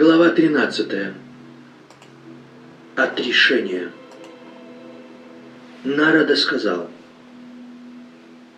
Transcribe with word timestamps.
Глава 0.00 0.30
13. 0.30 1.12
Отрешение. 2.96 3.90
Нарада 5.84 6.36
сказал, 6.36 6.88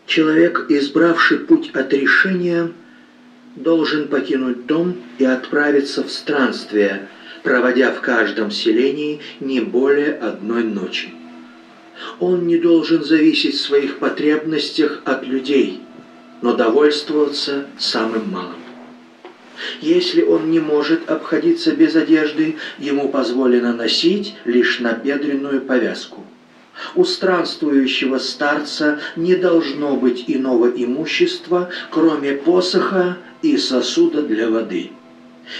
«Человек, 0.06 0.66
избравший 0.68 1.40
путь 1.40 1.72
отрешения, 1.74 2.70
должен 3.56 4.06
покинуть 4.06 4.66
дом 4.66 4.94
и 5.18 5.24
отправиться 5.24 6.04
в 6.04 6.12
странствие, 6.12 7.08
проводя 7.42 7.90
в 7.90 8.00
каждом 8.00 8.52
селении 8.52 9.18
не 9.40 9.60
более 9.60 10.12
одной 10.12 10.62
ночи. 10.62 11.12
Он 12.20 12.46
не 12.46 12.56
должен 12.56 13.02
зависеть 13.02 13.56
в 13.56 13.60
своих 13.60 13.98
потребностях 13.98 15.02
от 15.04 15.26
людей, 15.26 15.80
но 16.40 16.54
довольствоваться 16.54 17.66
самым 17.80 18.30
малым. 18.30 18.61
Если 19.80 20.22
он 20.22 20.50
не 20.50 20.60
может 20.60 21.10
обходиться 21.10 21.72
без 21.72 21.94
одежды, 21.94 22.56
ему 22.78 23.08
позволено 23.08 23.72
носить 23.72 24.34
лишь 24.44 24.80
набедренную 24.80 25.60
повязку. 25.60 26.24
У 26.94 27.04
странствующего 27.04 28.18
старца 28.18 28.98
не 29.16 29.34
должно 29.34 29.96
быть 29.96 30.24
иного 30.26 30.68
имущества, 30.68 31.70
кроме 31.90 32.32
посоха 32.32 33.18
и 33.42 33.56
сосуда 33.56 34.22
для 34.22 34.48
воды. 34.48 34.90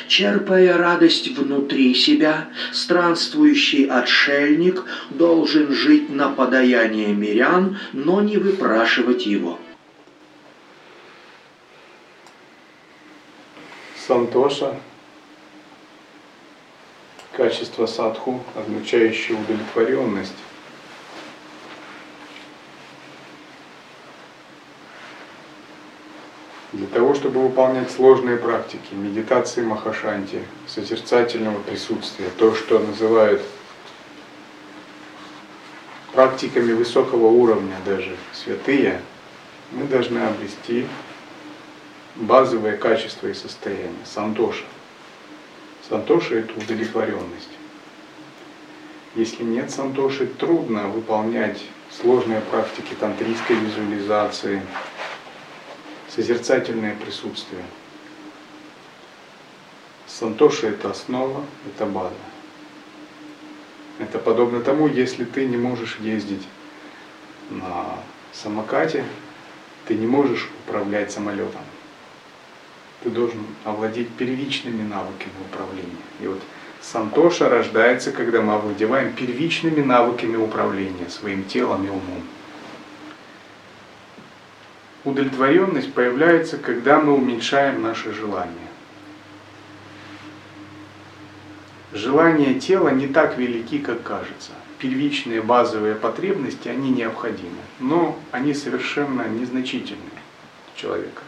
Черпая 0.09 0.79
радость 0.79 1.37
внутри 1.37 1.95
себя, 1.95 2.49
странствующий 2.73 3.85
отшельник 3.85 4.85
должен 5.11 5.73
жить 5.73 6.09
на 6.09 6.29
подаяние 6.29 7.13
мирян, 7.13 7.79
но 7.93 8.23
не 8.23 8.39
выпрашивать 8.39 9.27
его. 9.27 9.59
Сантоша, 14.13 14.77
качество 17.35 17.87
садху, 17.87 18.43
означающее 18.55 19.39
удовлетворенность. 19.39 20.37
Для 26.75 26.87
того, 26.89 27.15
чтобы 27.15 27.41
выполнять 27.41 27.91
сложные 27.91 28.37
практики, 28.37 28.93
медитации 28.93 29.63
Махашанти, 29.63 30.43
созерцательного 30.67 31.63
присутствия, 31.63 32.29
то, 32.37 32.55
что 32.55 32.81
называют 32.81 33.41
практиками 36.13 36.75
высокого 36.75 37.29
уровня 37.29 37.77
даже 37.87 38.15
святые, 38.35 39.01
мы 39.71 39.85
должны 39.85 40.19
обрести 40.19 40.87
базовые 42.17 42.77
качества 42.77 43.29
и 43.29 43.35
состояния. 43.35 44.05
Сантоша. 44.05 44.65
Сантоша– 45.89 46.35
это 46.37 46.53
удовлетворенность. 46.55 47.49
Если 49.15 49.43
нет 49.43 49.71
сантоши, 49.71 50.27
трудно 50.27 50.89
выполнять 50.89 51.63
сложные 51.91 52.41
практики 52.41 52.95
тантрийской 52.99 53.57
визуализации, 53.57 54.63
созерцательное 56.09 56.97
присутствие. 56.97 57.65
Сантоша– 60.07 60.67
это 60.69 60.91
основа, 60.91 61.45
это 61.67 61.87
база. 61.87 62.15
Это 63.99 64.19
подобно 64.19 64.61
тому, 64.61 64.89
если 64.89 65.25
ты 65.25 65.47
не 65.47 65.57
можешь 65.57 65.99
ездить 65.99 66.47
на 67.51 67.99
самокате, 68.33 69.05
ты 69.87 69.95
не 69.95 70.07
можешь 70.07 70.49
управлять 70.65 71.13
самолетом 71.13 71.61
ты 73.03 73.11
должен 73.11 73.41
овладеть 73.65 74.09
первичными 74.11 74.83
навыками 74.87 75.33
управления. 75.51 75.97
И 76.21 76.27
вот 76.27 76.41
Сантоша 76.81 77.49
рождается, 77.49 78.13
когда 78.13 78.43
мы 78.43 78.55
овладеваем 78.55 79.13
первичными 79.13 79.81
навыками 79.81 80.37
управления 80.37 81.09
своим 81.09 81.45
телом 81.45 81.87
и 81.87 81.91
умом. 81.91 82.23
Удовлетворенность 85.05 85.93
появляется, 85.95 86.59
когда 86.59 87.01
мы 87.01 87.15
уменьшаем 87.15 87.83
наши 87.83 88.13
желания. 88.13 88.53
Желания 91.93 92.59
тела 92.59 92.89
не 92.89 93.07
так 93.07 93.37
велики, 93.37 93.79
как 93.79 94.03
кажется. 94.03 94.53
Первичные 94.79 95.43
базовые 95.43 95.95
потребности, 95.95 96.69
они 96.69 96.91
необходимы, 96.91 97.59
но 97.79 98.19
они 98.31 98.55
совершенно 98.55 99.29
незначительны 99.29 100.01
человека. 100.75 101.23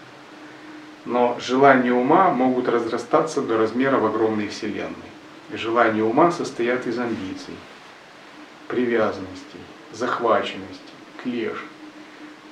Но 1.04 1.36
желания 1.38 1.92
ума 1.92 2.30
могут 2.30 2.68
разрастаться 2.68 3.42
до 3.42 3.58
размеров 3.58 4.04
огромной 4.04 4.48
Вселенной. 4.48 4.94
И 5.52 5.56
желания 5.56 6.02
ума 6.02 6.30
состоят 6.30 6.86
из 6.86 6.98
амбиций, 6.98 7.54
привязанностей, 8.68 9.60
захваченности, 9.92 10.80
клеш. 11.22 11.62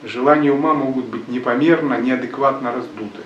Желания 0.02 0.52
ума 0.52 0.74
могут 0.74 1.06
быть 1.06 1.28
непомерно, 1.28 1.98
неадекватно 2.00 2.72
раздуты. 2.72 3.22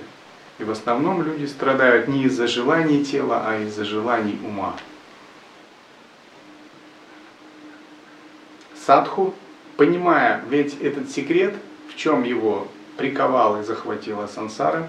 И 0.58 0.64
в 0.64 0.70
основном 0.70 1.22
люди 1.22 1.46
страдают 1.46 2.06
не 2.06 2.24
из-за 2.24 2.46
желаний 2.46 3.04
тела, 3.04 3.42
а 3.46 3.58
из-за 3.62 3.84
желаний 3.84 4.38
ума. 4.44 4.76
Садху, 8.86 9.34
понимая 9.76 10.44
ведь 10.48 10.80
этот 10.80 11.10
секрет, 11.10 11.54
в 11.90 11.96
чем 11.96 12.22
его 12.22 12.68
приковал 12.96 13.60
и 13.60 13.64
захватила 13.64 14.28
сансара, 14.28 14.88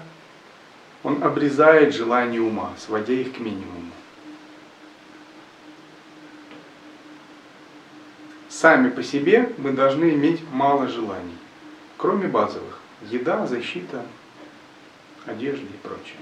он 1.02 1.22
обрезает 1.22 1.94
желания 1.94 2.40
ума, 2.40 2.72
сводя 2.78 3.12
их 3.12 3.34
к 3.34 3.38
минимуму. 3.38 3.92
Сами 8.48 8.90
по 8.90 9.02
себе 9.02 9.52
мы 9.58 9.70
должны 9.72 10.10
иметь 10.10 10.42
мало 10.50 10.88
желаний, 10.88 11.36
кроме 11.96 12.26
базовых. 12.26 12.80
Еда, 13.08 13.46
защита, 13.46 14.04
одежда 15.26 15.64
и 15.64 15.86
прочее. 15.86 16.18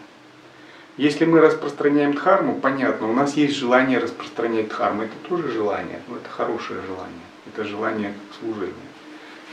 Если 0.99 1.25
мы 1.25 1.41
распространяем 1.41 2.13
дхарму, 2.15 2.61
понятно, 2.61 3.09
у 3.09 3.15
нас 3.15 3.37
есть 3.37 3.55
желание 3.55 3.99
распространять 3.99 4.69
дхарму. 4.69 5.03
Это 5.03 5.15
тоже 5.29 5.51
желание, 5.51 6.01
но 6.09 6.17
это 6.17 6.29
хорошее 6.29 6.83
желание. 6.83 7.27
Это 7.47 7.65
желание 7.65 8.13
служения. 8.39 8.75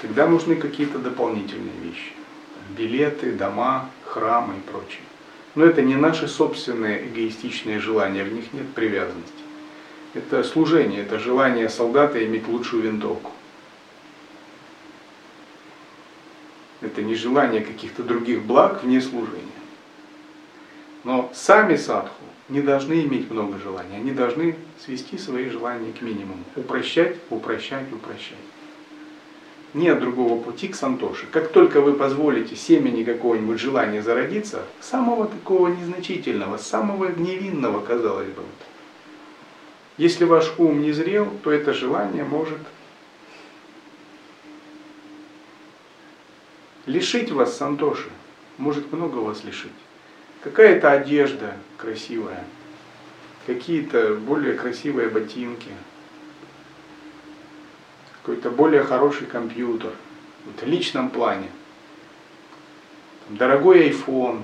Тогда 0.01 0.27
нужны 0.27 0.55
какие-то 0.55 0.99
дополнительные 0.99 1.77
вещи. 1.81 2.11
Билеты, 2.77 3.31
дома, 3.31 3.89
храмы 4.05 4.55
и 4.57 4.69
прочее. 4.69 5.03
Но 5.55 5.65
это 5.65 5.81
не 5.81 5.95
наши 5.95 6.27
собственные 6.27 7.07
эгоистичные 7.07 7.79
желания, 7.79 8.23
в 8.23 8.33
них 8.33 8.53
нет 8.53 8.67
привязанности. 8.73 9.33
Это 10.13 10.43
служение, 10.43 11.01
это 11.01 11.19
желание 11.19 11.69
солдата 11.69 12.23
иметь 12.25 12.47
лучшую 12.47 12.83
винтовку. 12.83 13.31
Это 16.81 17.01
не 17.01 17.15
желание 17.15 17.61
каких-то 17.61 18.03
других 18.03 18.43
благ 18.43 18.83
вне 18.83 18.99
служения. 18.99 19.41
Но 21.03 21.31
сами 21.33 21.75
садху 21.75 22.23
не 22.49 22.61
должны 22.61 23.01
иметь 23.05 23.29
много 23.29 23.57
желаний, 23.59 23.95
они 23.95 24.11
должны 24.11 24.55
свести 24.83 25.17
свои 25.17 25.49
желания 25.49 25.91
к 25.93 26.01
минимуму, 26.01 26.43
упрощать, 26.55 27.17
упрощать, 27.29 27.91
упрощать. 27.91 28.37
Нет 29.73 29.99
другого 29.99 30.39
пути 30.39 30.67
к 30.67 30.75
сантоше. 30.75 31.25
Как 31.31 31.51
только 31.51 31.81
вы 31.81 31.93
позволите 31.93 32.55
семени 32.55 33.03
какого-нибудь 33.03 33.59
желания 33.59 34.03
зародиться, 34.03 34.63
самого 34.79 35.27
такого 35.27 35.69
незначительного, 35.69 36.57
самого 36.57 37.07
невинного, 37.07 37.79
казалось 37.79 38.27
бы, 38.27 38.43
если 39.97 40.25
ваш 40.25 40.53
ум 40.59 40.81
не 40.81 40.91
зрел, 40.91 41.27
то 41.43 41.51
это 41.51 41.73
желание 41.73 42.23
может 42.23 42.59
лишить 46.85 47.31
вас 47.31 47.57
сантоши, 47.57 48.09
может 48.59 48.91
много 48.93 49.17
вас 49.17 49.43
лишить. 49.43 49.71
Какая-то 50.41 50.91
одежда 50.91 51.55
красивая, 51.77 52.43
какие-то 53.47 54.15
более 54.15 54.53
красивые 54.53 55.09
ботинки– 55.09 55.69
какой-то 58.23 58.51
более 58.51 58.83
хороший 58.83 59.27
компьютер, 59.27 59.91
в 60.45 60.65
личном 60.65 61.09
плане. 61.09 61.49
Дорогой 63.27 63.89
iPhone, 63.89 64.43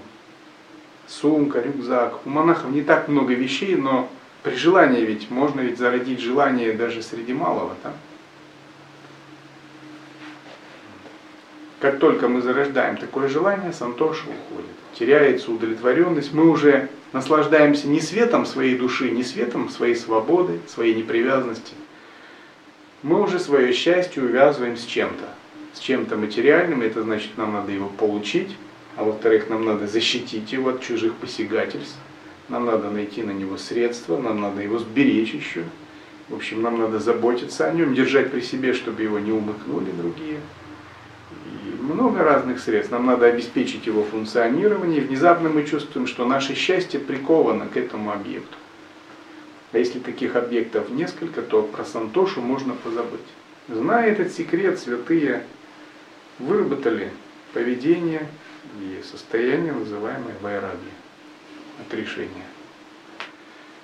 сумка, 1.08 1.62
рюкзак. 1.62 2.26
У 2.26 2.30
монахов 2.30 2.72
не 2.72 2.82
так 2.82 3.08
много 3.08 3.34
вещей, 3.34 3.76
но 3.76 4.10
при 4.44 4.56
желании 4.56 5.06
ведь 5.06 5.32
можно 5.32 5.62
ведь 5.62 5.78
зародить 5.78 6.20
желание 6.20 6.74
даже 6.74 7.02
среди 7.02 7.34
малого. 7.34 7.74
Да? 7.82 7.94
Как 11.80 12.00
только 12.00 12.28
мы 12.28 12.42
зарождаем 12.42 12.98
такое 12.98 13.30
желание, 13.30 13.72
сантоша 13.72 14.26
уходит. 14.26 14.72
Теряется 14.94 15.52
удовлетворенность. 15.52 16.34
Мы 16.34 16.50
уже 16.50 16.90
наслаждаемся 17.14 17.88
не 17.88 18.02
светом 18.02 18.46
своей 18.46 18.78
души, 18.78 19.10
не 19.12 19.24
светом 19.24 19.70
своей 19.70 19.96
свободы, 19.96 20.60
своей 20.68 20.96
непривязанности– 20.96 21.76
мы 23.02 23.22
уже 23.22 23.40
свое 23.40 23.74
счастье 23.74 24.22
увязываем 24.22 24.76
с 24.76 24.84
чем-то. 24.84 25.26
С 25.74 25.80
чем-то 25.80 26.18
материальным, 26.18 26.82
это 26.82 27.04
значит, 27.04 27.38
нам 27.38 27.54
надо 27.54 27.72
его 27.72 27.88
получить, 27.88 28.56
а 28.98 29.04
во-вторых, 29.04 29.50
нам 29.50 29.66
надо 29.66 29.88
защитить 29.88 30.52
его 30.52 30.72
от 30.72 30.82
чужих 30.82 31.14
посягательств. 31.16 31.98
нам 32.50 32.66
надо 32.66 32.90
найти 32.90 33.22
на 33.22 33.32
него 33.32 33.58
средства, 33.58 34.18
нам 34.18 34.42
надо 34.42 34.62
его 34.62 34.80
сберечь 34.80 35.34
еще. 35.34 35.64
В 36.28 36.36
общем, 36.36 36.62
нам 36.62 36.80
надо 36.80 37.00
заботиться 37.00 37.68
о 37.68 37.72
нем, 37.72 37.94
держать 37.94 38.32
при 38.32 38.42
себе, 38.42 38.74
чтобы 38.74 39.04
его 39.04 39.20
не 39.20 39.32
умыкнули 39.32 39.92
другие. 39.92 40.40
И 41.32 41.82
много 41.82 42.24
разных 42.24 42.60
средств. 42.60 42.92
Нам 42.92 43.06
надо 43.06 43.28
обеспечить 43.28 43.86
его 43.86 44.04
функционирование. 44.04 45.00
И 45.00 45.06
внезапно 45.06 45.50
мы 45.50 45.64
чувствуем, 45.64 46.08
что 46.08 46.26
наше 46.26 46.56
счастье 46.56 47.00
приковано 47.00 47.68
к 47.68 47.78
этому 47.78 48.12
объекту. 48.12 48.58
А 49.72 49.78
если 49.78 50.00
таких 50.00 50.36
объектов 50.36 50.90
несколько, 50.90 51.42
то 51.42 51.62
про 51.62 51.86
Сантошу 51.86 52.42
можно 52.42 52.74
позабыть. 52.74 53.20
Зная 53.68 54.12
этот 54.12 54.32
секрет, 54.32 54.80
святые 54.80 55.44
выработали 56.40 57.12
поведение 57.54 58.28
и 58.82 59.04
состояние, 59.04 59.74
называемое 59.74 60.36
вайраги, 60.42 60.90
отрешение. 61.80 62.46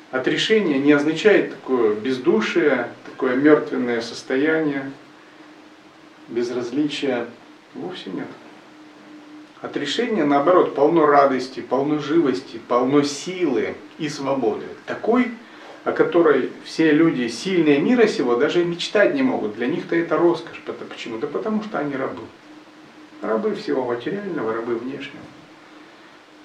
Отрешение 0.10 0.80
не 0.80 0.94
означает 0.94 1.52
такое 1.52 1.94
бездушие, 1.96 2.90
такое 3.06 3.36
мертвенное 3.36 4.02
состояние, 4.02 4.92
безразличие. 6.30 7.28
Вовсе 7.74 8.10
нет. 8.10 8.28
Отрешение, 9.62 10.24
наоборот, 10.24 10.74
полно 10.74 11.06
радости, 11.06 11.60
полно 11.60 12.00
живости, 12.00 12.60
полно 12.68 13.04
силы 13.04 13.76
и 13.98 14.10
свободы. 14.10 14.66
Такой 14.86 15.32
о 15.86 15.92
которой 15.92 16.50
все 16.66 16.92
люди 16.92 17.28
сильные 17.28 17.80
мира 17.80 18.08
сего 18.08 18.36
даже 18.36 18.66
мечтать 18.66 19.14
не 19.14 19.22
могут. 19.22 19.56
Для 19.56 19.68
них-то 19.68 19.96
это 19.96 20.18
роскошь. 20.18 20.62
Почему? 20.90 21.20
Да 21.20 21.28
потому 21.28 21.64
что 21.64 21.78
они 21.78 21.96
рабы. 21.96 22.24
Рабы 23.22 23.54
всего 23.54 23.86
материального, 23.86 24.54
рабы 24.54 24.76
внешнего. 24.76 25.24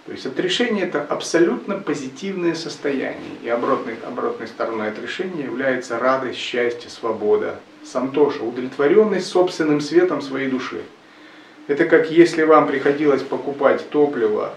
То 0.04 0.12
есть 0.12 0.26
отрешение 0.26 0.84
это 0.84 1.02
абсолютно 1.02 1.76
позитивное 1.76 2.54
состояние. 2.54 3.36
И 3.42 3.48
оборотной, 3.48 3.96
оборотной 4.06 4.46
стороной 4.46 4.88
отрешения 4.88 5.44
является 5.44 5.98
радость, 5.98 6.38
счастье, 6.38 6.90
свобода, 6.90 7.60
сантоша, 7.82 8.42
удовлетворенность 8.42 9.26
собственным 9.26 9.80
светом 9.80 10.20
своей 10.20 10.50
души. 10.50 10.82
Это 11.66 11.86
как 11.86 12.10
если 12.10 12.42
вам 12.42 12.66
приходилось 12.66 13.22
покупать 13.22 13.88
топливо 13.88 14.54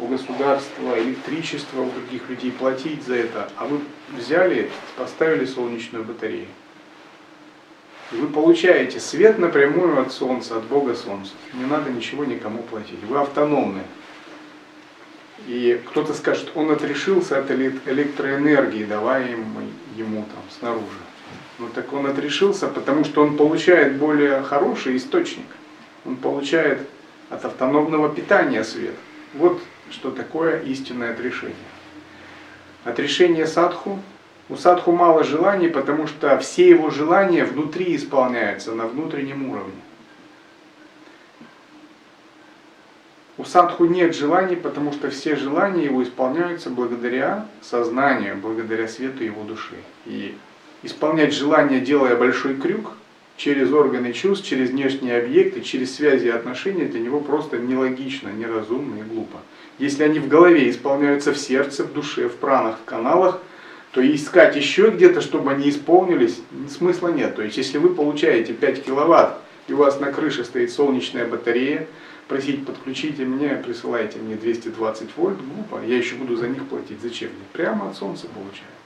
у 0.00 0.06
государства, 0.06 0.98
электричество 0.98 1.82
у 1.82 1.90
других 1.90 2.28
людей, 2.28 2.52
платить 2.52 3.04
за 3.04 3.16
это, 3.16 3.48
а 3.56 3.66
вы 3.66 3.80
взяли, 4.16 4.70
поставили 4.96 5.44
солнечную 5.44 6.04
батарею. 6.04 6.48
И 8.12 8.16
вы 8.16 8.26
получаете 8.26 8.98
свет 8.98 9.38
напрямую 9.38 10.00
от 10.00 10.12
Солнца, 10.12 10.56
от 10.56 10.64
Бога 10.64 10.94
Солнца. 10.94 11.32
Не 11.54 11.64
надо 11.64 11.90
ничего 11.90 12.24
никому 12.24 12.62
платить. 12.62 13.02
Вы 13.04 13.18
автономны. 13.18 13.82
И 15.46 15.80
кто-то 15.86 16.12
скажет, 16.12 16.50
он 16.54 16.70
отрешился 16.70 17.38
от 17.38 17.50
электроэнергии, 17.50 18.84
давая 18.84 19.30
ему, 19.30 19.60
ему 19.96 20.22
там 20.22 20.42
снаружи. 20.58 20.84
Ну 21.58 21.68
так 21.68 21.92
он 21.92 22.06
отрешился, 22.06 22.66
потому 22.66 23.04
что 23.04 23.22
он 23.22 23.36
получает 23.36 23.96
более 23.96 24.42
хороший 24.42 24.96
источник. 24.96 25.46
Он 26.04 26.16
получает 26.16 26.80
от 27.28 27.44
автономного 27.44 28.08
питания 28.08 28.64
свет. 28.64 28.94
Вот 29.34 29.60
что 29.90 30.10
такое 30.10 30.60
истинное 30.62 31.12
отрешение. 31.12 31.56
Отрешение 32.84 33.46
садху. 33.46 33.98
У 34.48 34.56
садху 34.56 34.92
мало 34.92 35.22
желаний, 35.22 35.68
потому 35.68 36.06
что 36.06 36.38
все 36.38 36.68
его 36.68 36.90
желания 36.90 37.44
внутри 37.44 37.94
исполняются, 37.94 38.72
на 38.72 38.86
внутреннем 38.86 39.48
уровне. 39.50 39.80
У 43.38 43.44
садху 43.44 43.86
нет 43.86 44.14
желаний, 44.14 44.56
потому 44.56 44.92
что 44.92 45.08
все 45.08 45.34
желания 45.34 45.84
его 45.84 46.02
исполняются 46.02 46.68
благодаря 46.68 47.46
сознанию, 47.62 48.36
благодаря 48.36 48.86
свету 48.86 49.24
его 49.24 49.44
души. 49.44 49.76
И 50.04 50.36
исполнять 50.82 51.32
желание, 51.32 51.80
делая 51.80 52.16
большой 52.16 52.56
крюк, 52.56 52.92
через 53.40 53.72
органы 53.72 54.12
чувств, 54.12 54.46
через 54.46 54.68
внешние 54.68 55.16
объекты, 55.16 55.62
через 55.62 55.94
связи 55.94 56.26
и 56.26 56.30
отношения, 56.30 56.84
для 56.84 57.00
него 57.00 57.20
просто 57.20 57.56
нелогично, 57.56 58.28
неразумно 58.28 59.00
и 59.00 59.02
глупо. 59.02 59.38
Если 59.78 60.02
они 60.02 60.18
в 60.18 60.28
голове 60.28 60.68
исполняются 60.68 61.32
в 61.32 61.38
сердце, 61.38 61.84
в 61.84 61.92
душе, 61.94 62.28
в 62.28 62.34
пранах, 62.34 62.78
в 62.78 62.84
каналах, 62.84 63.40
то 63.92 64.14
искать 64.14 64.56
еще 64.56 64.90
где-то, 64.90 65.22
чтобы 65.22 65.52
они 65.52 65.70
исполнились, 65.70 66.42
смысла 66.68 67.08
нет. 67.08 67.34
То 67.34 67.42
есть, 67.42 67.56
если 67.56 67.78
вы 67.78 67.94
получаете 67.94 68.52
5 68.52 68.84
киловатт, 68.84 69.40
и 69.68 69.72
у 69.72 69.78
вас 69.78 69.98
на 70.00 70.12
крыше 70.12 70.44
стоит 70.44 70.70
солнечная 70.70 71.26
батарея, 71.26 71.86
просить 72.28 72.66
подключите 72.66 73.24
мне, 73.24 73.60
присылайте 73.64 74.18
мне 74.18 74.36
220 74.36 75.08
вольт, 75.16 75.38
глупо, 75.38 75.82
я 75.82 75.96
еще 75.96 76.16
буду 76.16 76.36
за 76.36 76.46
них 76.46 76.66
платить. 76.66 77.00
Зачем 77.00 77.30
мне? 77.30 77.44
Прямо 77.54 77.88
от 77.88 77.96
солнца 77.96 78.26
получаю. 78.26 78.79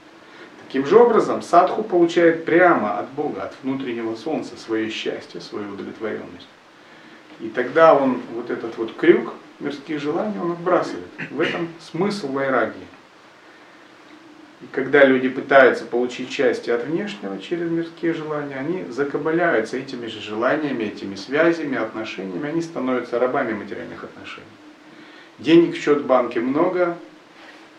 Таким 0.75 0.89
же 0.89 0.97
образом, 0.97 1.41
садху 1.41 1.83
получает 1.83 2.43
прямо 2.43 2.99
от 2.99 3.09
Бога, 3.11 3.43
от 3.43 3.55
внутреннего 3.63 4.13
солнца 4.17 4.57
свое 4.57 4.89
счастье, 4.89 5.39
свою 5.39 5.69
удовлетворенность. 5.69 6.49
И 7.39 7.47
тогда 7.47 7.95
он 7.95 8.19
вот 8.33 8.49
этот 8.49 8.77
вот 8.77 8.93
крюк 8.93 9.35
мирских 9.61 10.01
желаний, 10.01 10.37
он 10.37 10.51
отбрасывает. 10.51 11.07
В 11.31 11.39
этом 11.39 11.69
смысл 11.79 12.27
вайраги. 12.27 12.85
И 14.63 14.65
когда 14.73 15.05
люди 15.05 15.29
пытаются 15.29 15.85
получить 15.85 16.29
счастье 16.29 16.73
от 16.73 16.83
внешнего 16.83 17.39
через 17.39 17.71
мирские 17.71 18.13
желания, 18.13 18.57
они 18.57 18.83
закабаляются 18.89 19.77
этими 19.77 20.07
же 20.07 20.19
желаниями, 20.19 20.83
этими 20.83 21.15
связями, 21.15 21.77
отношениями, 21.77 22.49
они 22.49 22.61
становятся 22.61 23.17
рабами 23.17 23.53
материальных 23.53 24.03
отношений. 24.03 24.45
Денег 25.39 25.75
в 25.75 25.79
счет 25.81 25.99
в 25.99 26.05
банке 26.05 26.41
много, 26.41 26.97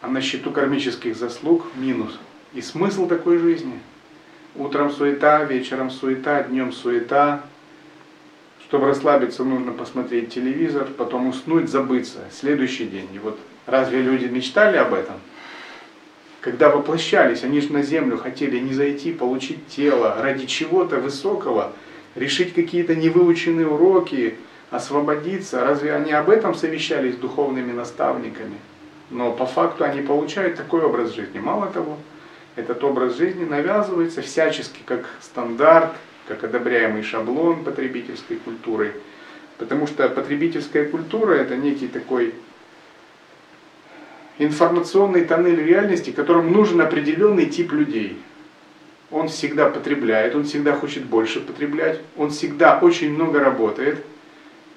а 0.01 0.09
на 0.09 0.23
счету 0.23 0.51
кармических 0.51 1.15
заслуг 1.15 1.67
минус. 1.77 2.19
И 2.56 2.62
смысл 2.62 3.06
такой 3.06 3.37
жизни? 3.37 3.79
Утром 4.55 4.91
суета, 4.91 5.44
вечером 5.44 5.91
суета, 5.91 6.43
днем 6.43 6.73
суета. 6.73 7.43
Чтобы 8.64 8.87
расслабиться, 8.87 9.44
нужно 9.44 9.73
посмотреть 9.73 10.32
телевизор, 10.32 10.87
потом 10.97 11.29
уснуть, 11.29 11.69
забыться. 11.69 12.20
Следующий 12.32 12.87
день. 12.87 13.11
И 13.12 13.19
вот 13.19 13.38
разве 13.67 14.00
люди 14.00 14.25
мечтали 14.25 14.79
об 14.79 14.94
этом? 14.94 15.17
Когда 16.41 16.70
воплощались, 16.70 17.44
они 17.44 17.61
же 17.61 17.75
на 17.75 17.82
землю 17.82 18.17
хотели 18.17 18.59
не 18.59 18.73
зайти, 18.73 19.12
получить 19.12 19.67
тело 19.67 20.17
ради 20.19 20.47
чего-то 20.47 20.97
высокого, 20.97 21.75
решить 22.14 22.55
какие-то 22.55 22.97
невыученные 22.97 23.69
уроки, 23.69 24.35
освободиться. 24.71 25.62
Разве 25.62 25.95
они 25.95 26.12
об 26.12 26.31
этом 26.31 26.54
совещались 26.54 27.16
с 27.16 27.19
духовными 27.19 27.73
наставниками? 27.73 28.57
Но 29.11 29.33
по 29.33 29.45
факту 29.45 29.85
они 29.85 30.00
получают 30.00 30.57
такой 30.57 30.81
образ 30.81 31.14
жизни. 31.14 31.38
Мало 31.38 31.66
того, 31.66 31.99
этот 32.57 32.83
образ 32.83 33.17
жизни 33.17 33.45
навязывается 33.45 34.23
всячески 34.23 34.81
как 34.85 35.09
стандарт, 35.21 35.93
как 36.27 36.43
одобряемый 36.43 37.03
шаблон 37.03 37.63
потребительской 37.63 38.39
культуры. 38.39 38.95
Потому 39.59 39.87
что 39.87 40.09
потребительская 40.09 40.89
культура 40.89 41.35
это 41.35 41.57
некий 41.57 41.87
такой 41.87 42.35
информационный 44.39 45.25
тоннель 45.25 45.63
реальности, 45.63 46.11
которым 46.11 46.53
нужен 46.53 46.81
определенный 46.81 47.47
тип 47.47 47.73
людей. 47.73 48.21
Он 49.11 49.29
всегда 49.29 49.71
потребляет, 49.71 50.35
он 50.35 50.45
всегда 50.45 50.73
хочет 50.73 51.05
больше 51.05 51.41
потреблять, 51.41 52.01
он 52.17 52.31
всегда 52.31 52.79
очень 52.79 53.13
много 53.13 53.39
работает– 53.39 54.05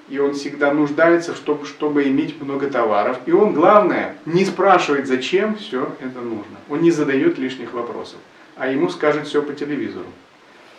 и 0.10 0.18
он 0.18 0.34
всегда 0.34 0.74
нуждается, 0.74 1.36
чтобы, 1.36 1.66
чтобы 1.66 2.08
иметь 2.08 2.42
много 2.42 2.68
товаров. 2.70 3.20
И 3.26 3.32
он, 3.32 3.54
главное, 3.54 4.16
не 4.26 4.44
спрашивает, 4.44 5.08
зачем 5.08 5.56
все 5.56 5.94
это 6.00 6.22
нужно. 6.22 6.58
Он 6.70 6.82
не 6.82 6.92
задает 6.92 7.38
лишних 7.38 7.74
вопросов. 7.74 8.20
А 8.56 8.68
ему 8.68 8.90
скажут 8.90 9.28
все 9.28 9.42
по 9.42 9.54
телевизору. 9.54 10.08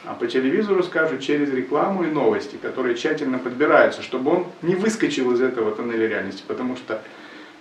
А 0.05 0.15
по 0.15 0.27
телевизору 0.27 0.83
скажут 0.83 1.21
через 1.21 1.53
рекламу 1.53 2.05
и 2.05 2.07
новости, 2.09 2.57
которые 2.61 2.97
тщательно 2.97 3.39
подбираются, 3.39 4.03
чтобы 4.03 4.33
он 4.33 4.47
не 4.63 4.75
выскочил 4.75 5.31
из 5.33 5.41
этого 5.41 5.71
тоннеля 5.73 6.09
реальности. 6.09 6.43
Потому 6.47 6.77
что 6.77 7.01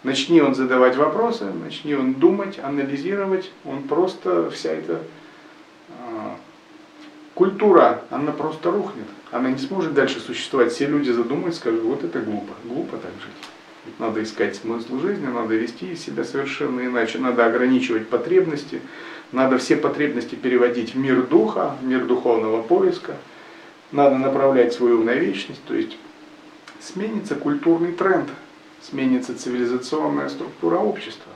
начни 0.03 0.41
он 0.41 0.55
задавать 0.55 0.95
вопросы, 0.95 1.45
начни 1.63 1.93
он 1.93 2.13
думать, 2.13 2.57
анализировать, 2.59 3.51
он 3.65 3.83
просто 3.83 4.49
вся 4.49 4.71
эта 4.71 5.01
а, 5.89 6.37
культура, 7.39 8.03
она 8.09 8.33
просто 8.33 8.69
рухнет. 8.69 9.07
Она 9.31 9.49
не 9.49 9.57
сможет 9.57 9.93
дальше 9.93 10.19
существовать. 10.19 10.73
Все 10.73 10.87
люди 10.87 11.09
задумаются, 11.09 11.61
скажут, 11.61 11.83
вот 11.83 12.03
это 12.03 12.19
глупо, 12.19 12.53
глупо 12.65 12.97
так 12.97 13.11
жить. 13.21 13.95
Надо 13.97 14.21
искать 14.21 14.57
смысл 14.57 14.99
жизни, 14.99 15.25
надо 15.25 15.55
вести 15.55 15.95
себя 15.95 16.25
совершенно 16.25 16.81
иначе, 16.81 17.17
надо 17.17 17.45
ограничивать 17.45 18.09
потребности, 18.09 18.81
надо 19.31 19.57
все 19.57 19.77
потребности 19.77 20.35
переводить 20.35 20.95
в 20.95 20.97
мир 20.97 21.25
духа, 21.25 21.77
в 21.81 21.85
мир 21.85 22.05
духовного 22.05 22.61
поиска, 22.61 23.15
надо 23.93 24.17
направлять 24.17 24.73
свою 24.73 25.01
на 25.05 25.13
вечность, 25.13 25.63
то 25.63 25.73
есть 25.73 25.97
сменится 26.81 27.35
культурный 27.35 27.93
тренд, 27.93 28.27
сменится 28.81 29.33
цивилизационная 29.33 30.27
структура 30.27 30.75
общества. 30.75 31.31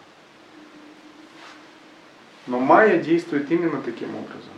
Но 2.46 2.60
майя 2.60 3.02
действует 3.02 3.50
именно 3.50 3.82
таким 3.82 4.10
образом. 4.10 4.53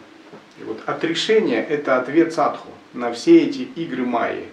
И 0.59 0.63
вот 0.63 0.81
отрешение– 0.85 1.63
это 1.69 1.97
ответ 1.97 2.33
садху 2.33 2.69
на 2.93 3.11
все 3.11 3.43
эти 3.43 3.61
игры 3.75 4.05
майи. 4.05 4.47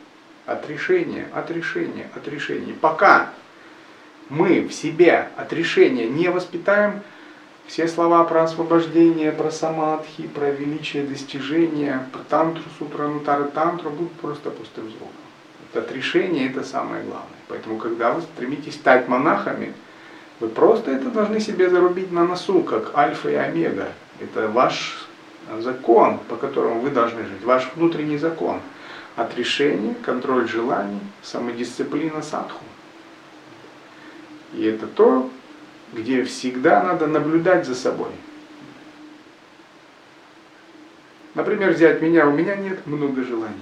Отрешение, 0.46 1.28
отрешение, 1.32 2.08
отрешение. 2.14 2.74
Пока 2.74 3.30
мы 4.28 4.62
в 4.62 4.72
себе 4.72 5.28
отрешение 5.36 6.08
не 6.08 6.28
воспитаем, 6.28 7.02
все 7.66 7.86
слова 7.86 8.24
про 8.24 8.42
освобождение, 8.42 9.30
про 9.30 9.50
самадхи, 9.50 10.26
про 10.26 10.50
величие 10.50 11.04
достижения, 11.04 12.06
про 12.12 12.20
тантру, 12.20 12.64
супранутары 12.78 13.44
тантру 13.44 13.90
будут 13.90 14.12
просто 14.14 14.50
пустым 14.50 14.90
звуком. 14.90 15.14
Это 15.70 15.80
отрешение 15.80 16.48
это 16.48 16.64
самое 16.64 17.04
главное. 17.04 17.38
Поэтому, 17.48 17.78
когда 17.78 18.12
вы 18.12 18.22
стремитесь 18.22 18.74
стать 18.74 19.06
монахами, 19.08 19.72
вы 20.40 20.48
просто 20.48 20.90
это 20.90 21.08
должны 21.10 21.38
себе 21.38 21.70
зарубить 21.70 22.10
на 22.10 22.24
носу, 22.24 22.62
как 22.62 22.96
альфа 22.96 23.30
и 23.30 23.34
омега. 23.34 23.88
Это 24.20 24.48
ваш 24.48 25.08
закон, 25.60 26.18
по 26.28 26.36
которому 26.36 26.80
вы 26.80 26.90
должны 26.90 27.24
жить, 27.24 27.42
ваш 27.44 27.70
внутренний 27.74 28.18
закон. 28.18 28.60
Отрешение, 29.16 29.94
контроль 29.94 30.48
желаний, 30.48 31.00
самодисциплина 31.22 32.22
садху. 32.22 32.64
И 34.54 34.64
это 34.64 34.86
то, 34.86 35.30
где 35.92 36.24
всегда 36.24 36.82
надо 36.82 37.06
наблюдать 37.06 37.66
за 37.66 37.74
собой. 37.74 38.10
Например, 41.34 41.70
взять 41.72 42.02
меня, 42.02 42.26
у 42.26 42.32
меня 42.32 42.56
нет 42.56 42.86
много 42.86 43.22
желаний. 43.22 43.54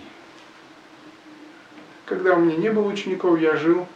Когда 2.04 2.34
у 2.34 2.40
меня 2.40 2.56
не 2.56 2.70
было 2.70 2.88
учеников, 2.88 3.40
я 3.40 3.56
жил 3.56 3.86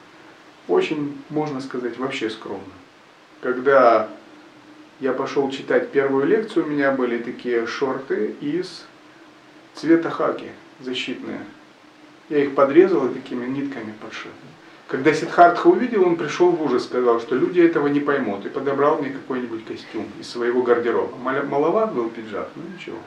очень, 0.69 1.21
можно 1.31 1.61
сказать, 1.61 1.99
вообще 1.99 2.31
скромно. 2.31 2.63
Когда 3.41 4.09
я 5.05 5.13
пошел 5.13 5.51
читать 5.51 5.91
первую 5.91 6.25
лекцию, 6.25 6.65
у 6.65 6.69
меня 6.69 6.91
были 6.91 7.19
такие 7.19 7.67
шорты 7.67 8.35
из 8.41 8.87
цвета 9.75 10.09
хаки 10.09 10.51
защитные. 10.81 11.41
Я 12.31 12.43
их 12.43 12.55
подрезал 12.55 13.07
и 13.07 13.13
такими 13.13 13.45
нитками 13.45 13.93
подшил. 14.01 14.31
Когда 14.89 15.13
Сидхартха 15.13 15.67
увидел, 15.67 16.07
он 16.07 16.17
пришел 16.17 16.51
в 16.51 16.63
ужас, 16.63 16.85
сказал, 16.85 17.21
что 17.21 17.37
люди 17.37 17.61
этого 17.61 17.89
не 17.89 18.01
поймут, 18.01 18.47
и 18.47 18.49
подобрал 18.49 18.99
мне 18.99 19.11
какой-нибудь 19.11 19.67
костюм 19.67 20.07
из 20.19 20.31
своего 20.31 20.63
гардероба. 20.63 21.15
Маловат 21.19 21.93
был 21.93 22.09
пиджак, 22.09 22.49
но 22.57 22.63
ничего. 22.75 22.99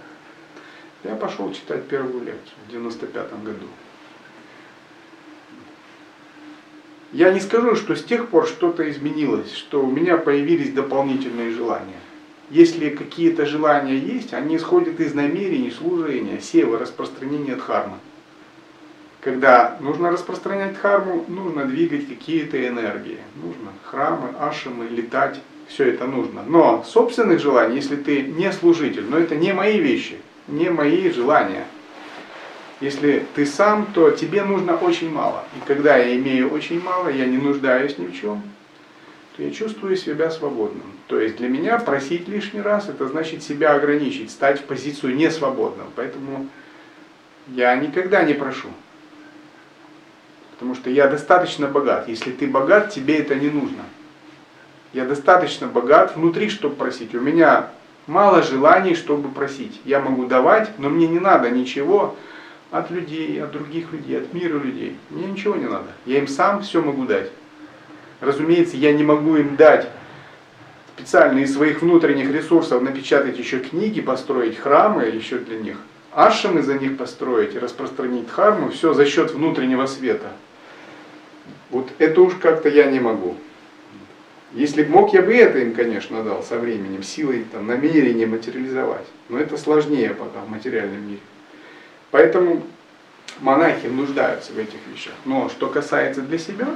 Я 1.04 1.16
пошел 1.16 1.51
читать 1.51 1.88
первую 1.88 2.25
лекцию 2.25 2.58
в 2.68 2.72
95 2.72 3.44
году. 3.44 3.66
Я 7.14 7.32
не 7.32 7.40
скажу, 7.40 7.76
что 7.76 7.96
с 7.96 8.04
тех 8.04 8.28
пор 8.28 8.48
что-то 8.48 8.90
изменилось, 8.90 9.54
что 9.54 9.82
у 9.82 9.90
меня 9.90 10.18
появились 10.18 10.74
дополнительные 10.74 11.52
желания. 11.52 12.00
Если 12.50 12.90
какие-то 12.90 13.46
желания 13.46 13.98
есть, 13.98 14.34
они 14.34 14.58
исходят 14.58 15.00
из 15.00 15.14
намерений, 15.14 15.72
служения, 15.72 16.42
сева, 16.42 16.78
распространения 16.78 17.56
дхармы. 17.56 17.98
Когда 19.22 19.78
нужно 19.80 20.12
распространять 20.12 20.74
дхарму, 20.74 21.24
нужно 21.28 21.66
двигать 21.66 22.08
какие-то 22.08 22.66
энергии. 22.68 23.20
Нужно 23.36 23.72
храмы, 23.84 24.30
ашамы, 24.40 24.88
летать, 24.88 25.40
все 25.68 25.90
это 25.90 26.08
нужно. 26.08 26.44
Но 26.46 26.84
собственных 26.86 27.40
желаний, 27.40 27.78
если 27.78 27.96
ты 27.96 28.22
не 28.22 28.52
служитель, 28.52 29.06
но 29.10 29.18
это 29.18 29.36
не 29.36 29.54
мои 29.54 29.80
вещи, 29.80 30.18
не 30.48 30.70
мои 30.70 31.10
желания– 31.10 31.66
если 32.80 33.26
ты 33.34 33.46
сам, 33.46 33.88
то 33.94 34.12
тебе 34.12 34.44
нужно 34.44 34.76
очень 34.76 35.12
мало. 35.12 35.44
И 35.56 35.68
когда 35.68 35.98
я 35.98 36.16
имею 36.16 36.52
очень 36.52 36.82
мало, 36.82 37.10
я 37.10 37.26
не 37.26 37.38
нуждаюсь 37.38 37.98
ни 37.98 38.08
в 38.08 38.20
чем, 38.20 38.44
то 39.36 39.44
я 39.44 39.52
чувствую 39.52 39.96
себя 39.96 40.30
свободным. 40.30 40.92
То 41.08 41.20
есть 41.20 41.38
для 41.38 41.48
меня 41.48 41.80
просить 41.80 42.28
лишний 42.28 42.62
раз, 42.62 42.88
это 42.90 43.08
значит 43.08 43.44
себя 43.44 43.74
ограничить, 43.74 44.30
стать 44.30 44.62
в 44.62 44.66
позицию 44.66 45.16
несвободного. 45.16 45.90
Поэтому 45.96 46.48
я 47.48 47.76
никогда 47.76 48.24
не 48.24 48.34
прошу. 48.34 48.68
Потому 50.52 50.76
что 50.76 50.90
я 50.90 51.08
достаточно 51.08 51.68
богат. 51.68 52.08
Если 52.08 52.32
ты 52.32 52.48
богат, 52.48 52.92
тебе 52.92 53.18
это 53.18 53.36
не 53.36 53.50
нужно. 53.50 53.84
Я 54.94 55.06
достаточно 55.06 55.68
богат 55.68 56.16
внутри, 56.16 56.50
чтобы 56.50 56.76
просить. 56.76 57.14
У 57.14 57.20
меня 57.20 57.70
мало 58.08 58.42
желаний, 58.42 58.96
чтобы 58.96 59.30
просить. 59.30 59.80
Я 59.86 60.00
могу 60.00 60.26
давать, 60.26 60.80
но 60.80 60.90
мне 60.90 61.08
не 61.08 61.20
надо 61.20 61.52
ничего, 61.52 62.16
от 62.72 62.92
людей, 62.92 63.42
от 63.42 63.52
других 63.52 63.92
людей, 63.92 64.18
от 64.18 64.34
мира 64.34 64.58
людей. 64.58 64.98
Мне 65.10 65.28
ничего 65.28 65.56
не 65.56 65.66
надо. 65.66 65.88
Я 66.06 66.20
им 66.20 66.28
сам 66.28 66.62
все 66.62 66.82
могу 66.82 67.06
дать. 67.06 67.32
Разумеется, 68.20 68.78
я 68.78 68.94
не 68.94 69.04
могу 69.04 69.38
им 69.38 69.56
дать 69.56 69.88
специально 70.98 71.40
из 71.40 71.54
своих 71.54 71.82
внутренних 71.82 72.32
ресурсов 72.32 72.82
напечатать 72.82 73.38
еще 73.38 73.60
книги, 73.60 74.02
построить 74.02 74.58
храмы 74.58 75.04
еще 75.04 75.38
для 75.38 75.60
них, 75.60 75.78
ашамы 76.12 76.64
за 76.64 76.74
них 76.74 76.98
построить 76.98 77.56
распространить 77.56 78.28
дхарму, 78.28 78.72
все 78.72 78.94
за 78.94 79.06
счет 79.06 79.32
внутреннего 79.32 79.86
света. 79.86 80.32
Вот 81.70 81.90
это 82.00 82.22
уж 82.22 82.34
как-то 82.36 82.70
я 82.70 82.90
не 82.90 83.00
могу. 83.00 83.36
Если 84.54 84.84
бы 84.84 84.92
мог, 84.92 85.14
я 85.14 85.22
бы 85.22 85.36
это 85.36 85.60
им, 85.60 85.74
конечно, 85.74 86.24
дал 86.24 86.42
со 86.42 86.58
временем, 86.58 87.04
силой, 87.04 87.46
там, 87.52 87.68
намерение 87.68 88.26
материализовать. 88.26 89.06
Но 89.30 89.38
это 89.38 89.58
сложнее 89.58 90.10
пока 90.12 90.40
в 90.40 90.50
материальном 90.50 91.06
мире. 91.08 91.20
Поэтому 92.12 92.66
монахи 93.40 93.88
нуждаются 93.88 94.54
в 94.54 94.58
этих 94.58 94.80
вещах. 94.92 95.14
Но 95.26 95.50
что 95.50 95.68
касается 95.68 96.22
для 96.22 96.38
себя, 96.38 96.68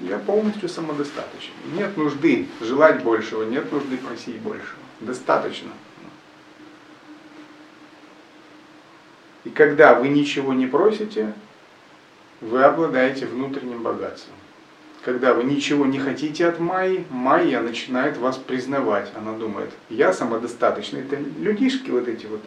я 0.00 0.18
полностью 0.18 0.68
самодостаточен. 0.68 1.52
Нет 1.74 1.96
нужды 1.96 2.46
желать 2.60 3.02
большего, 3.02 3.44
нет 3.44 3.70
нужды 3.72 3.96
просить 3.96 4.36
большего. 4.36 4.78
Достаточно. 5.00 5.70
И 9.44 9.50
когда 9.50 9.94
вы 9.94 10.08
ничего 10.08 10.52
не 10.52 10.66
просите, 10.66 11.32
вы 12.40 12.62
обладаете 12.62 13.26
внутренним 13.26 13.82
богатством. 13.82 14.34
Когда 15.04 15.32
вы 15.32 15.44
ничего 15.44 15.86
не 15.86 15.98
хотите 15.98 16.46
от 16.46 16.58
Майи, 16.58 17.06
Майя 17.08 17.60
начинает 17.60 18.18
вас 18.18 18.36
признавать. 18.36 19.10
Она 19.16 19.32
думает, 19.32 19.70
я 19.88 20.12
самодостаточный. 20.12 21.00
Это 21.00 21.16
людишки 21.16 21.90
вот 21.90 22.08
эти 22.08 22.26
вот, 22.26 22.40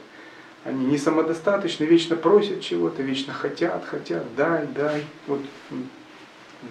они 0.63 0.86
не 0.86 0.98
самодостаточны, 0.98 1.86
вечно 1.86 2.15
просят 2.15 2.62
чего-то, 2.62 3.01
вечно 3.01 3.34
хотят, 3.34 3.84
хотят, 3.86 4.24
дай, 4.36 4.68
дай. 4.68 5.06
Вот 5.27 5.41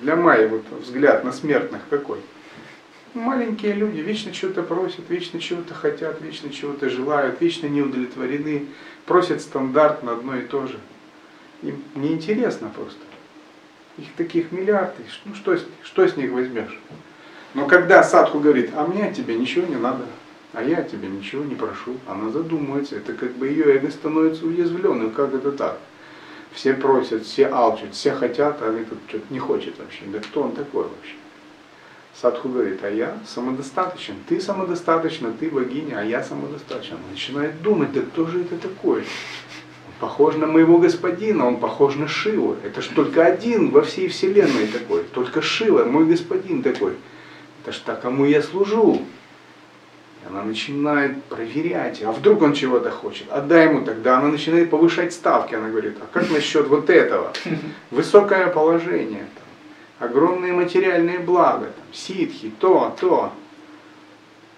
для 0.01 0.17
Майи 0.17 0.47
вот 0.47 0.65
взгляд 0.81 1.25
на 1.25 1.33
смертных 1.33 1.83
какой. 1.91 2.21
Маленькие 3.15 3.73
люди 3.73 4.01
вечно 4.01 4.33
что-то 4.33 4.63
просят, 4.63 5.09
вечно 5.09 5.41
чего-то 5.41 5.75
хотят, 5.75 6.23
вечно 6.23 6.51
чего-то 6.51 6.89
желают, 6.89 7.41
вечно 7.41 7.67
не 7.67 7.83
удовлетворены, 7.83 8.67
просят 9.07 9.41
стандартно 9.41 10.13
одно 10.13 10.37
и 10.37 10.43
то 10.43 10.69
же. 10.69 10.79
Им 11.63 11.83
неинтересно 11.97 12.69
просто. 12.69 13.01
Их 13.99 14.13
таких 14.17 14.53
миллиарды, 14.53 15.03
ну 15.25 15.35
что, 15.35 15.59
что 15.83 16.07
с 16.07 16.17
них 16.17 16.31
возьмешь? 16.31 16.79
Но 17.55 17.67
когда 17.67 18.05
Садху 18.05 18.39
говорит, 18.39 18.71
а 18.77 18.87
мне 18.87 19.07
от 19.07 19.17
тебя 19.17 19.35
ничего 19.35 19.67
не 19.67 19.75
надо, 19.75 20.07
а 20.53 20.63
я 20.63 20.83
тебе 20.83 21.09
ничего 21.09 21.45
не 21.45 21.55
прошу. 21.55 21.97
Она 22.07 22.31
задумывается, 22.31 22.97
это 22.97 23.13
как 23.13 23.33
бы 23.33 23.49
ее 23.49 23.77
эго 23.77 23.91
становится 23.91 24.47
уязвленным, 24.47 25.13
как 25.13 25.35
это 25.35 25.53
так? 25.53 25.79
Все 26.53 26.75
просят, 26.75 27.25
все 27.25 27.47
алчат, 27.47 27.95
все 27.95 28.13
хотят, 28.13 28.61
а 28.61 28.73
этот 28.73 28.99
что-то 29.09 29.25
не 29.31 29.39
хочет 29.39 29.79
вообще. 29.79 30.03
Да 30.07 30.19
кто 30.19 30.43
он 30.43 30.53
такой 30.53 30.85
вообще? 30.85 31.15
Садху 32.21 32.49
говорит, 32.49 32.83
а 32.83 32.91
я 32.91 33.17
самодостаточен. 33.25 34.17
Ты 34.29 34.41
самодостаточна, 34.41 35.33
ты 35.33 35.49
богиня, 35.49 36.01
а 36.01 36.05
я 36.05 36.23
самодостаточен. 36.25 36.95
Он 36.97 37.13
начинает 37.13 37.63
думать, 37.63 37.93
да 37.93 38.01
кто 38.01 38.27
же 38.27 38.41
это 38.41 38.57
такой? 38.57 39.01
Он 39.03 39.93
похож 40.01 40.35
на 40.35 40.47
моего 40.47 40.79
господина, 40.79 41.47
он 41.47 41.59
похож 41.59 41.95
на 41.95 42.09
Шиву. 42.09 42.57
Это 42.65 42.83
ж 42.83 42.89
только 42.89 43.25
один 43.25 43.71
во 43.71 43.83
всей 43.83 44.09
вселенной 44.09 44.67
такой. 44.67 45.05
Только 45.05 45.41
Шива, 45.41 45.85
мой 45.85 46.07
господин 46.07 46.65
такой. 46.65 46.95
Это 47.63 47.73
ж 47.73 47.79
так, 47.79 48.03
кому 48.03 48.25
я 48.25 48.43
служу. 48.43 49.03
Она 50.29 50.43
начинает 50.43 51.23
проверять, 51.25 52.03
а 52.03 52.13
вдруг 52.13 52.43
он 52.43 52.53
чего-то 52.53 52.91
хочет, 52.91 53.31
отдай 53.31 53.69
ему 53.69 53.85
тогда. 53.85 54.19
Она 54.19 54.29
начинает 54.29 54.71
повышать 54.71 55.13
ставки, 55.13 55.55
она 55.55 55.69
говорит, 55.69 55.97
а 56.01 56.07
как 56.13 56.31
насчет 56.31 56.69
вот 56.69 56.91
этого? 56.91 57.33
Высокое 57.91 58.49
положение, 58.49 59.27
там, 59.35 60.09
огромные 60.09 60.53
материальные 60.53 61.21
блага, 61.21 61.67
там, 61.67 61.87
ситхи, 61.93 62.53
то, 62.61 62.95
то. 63.01 63.33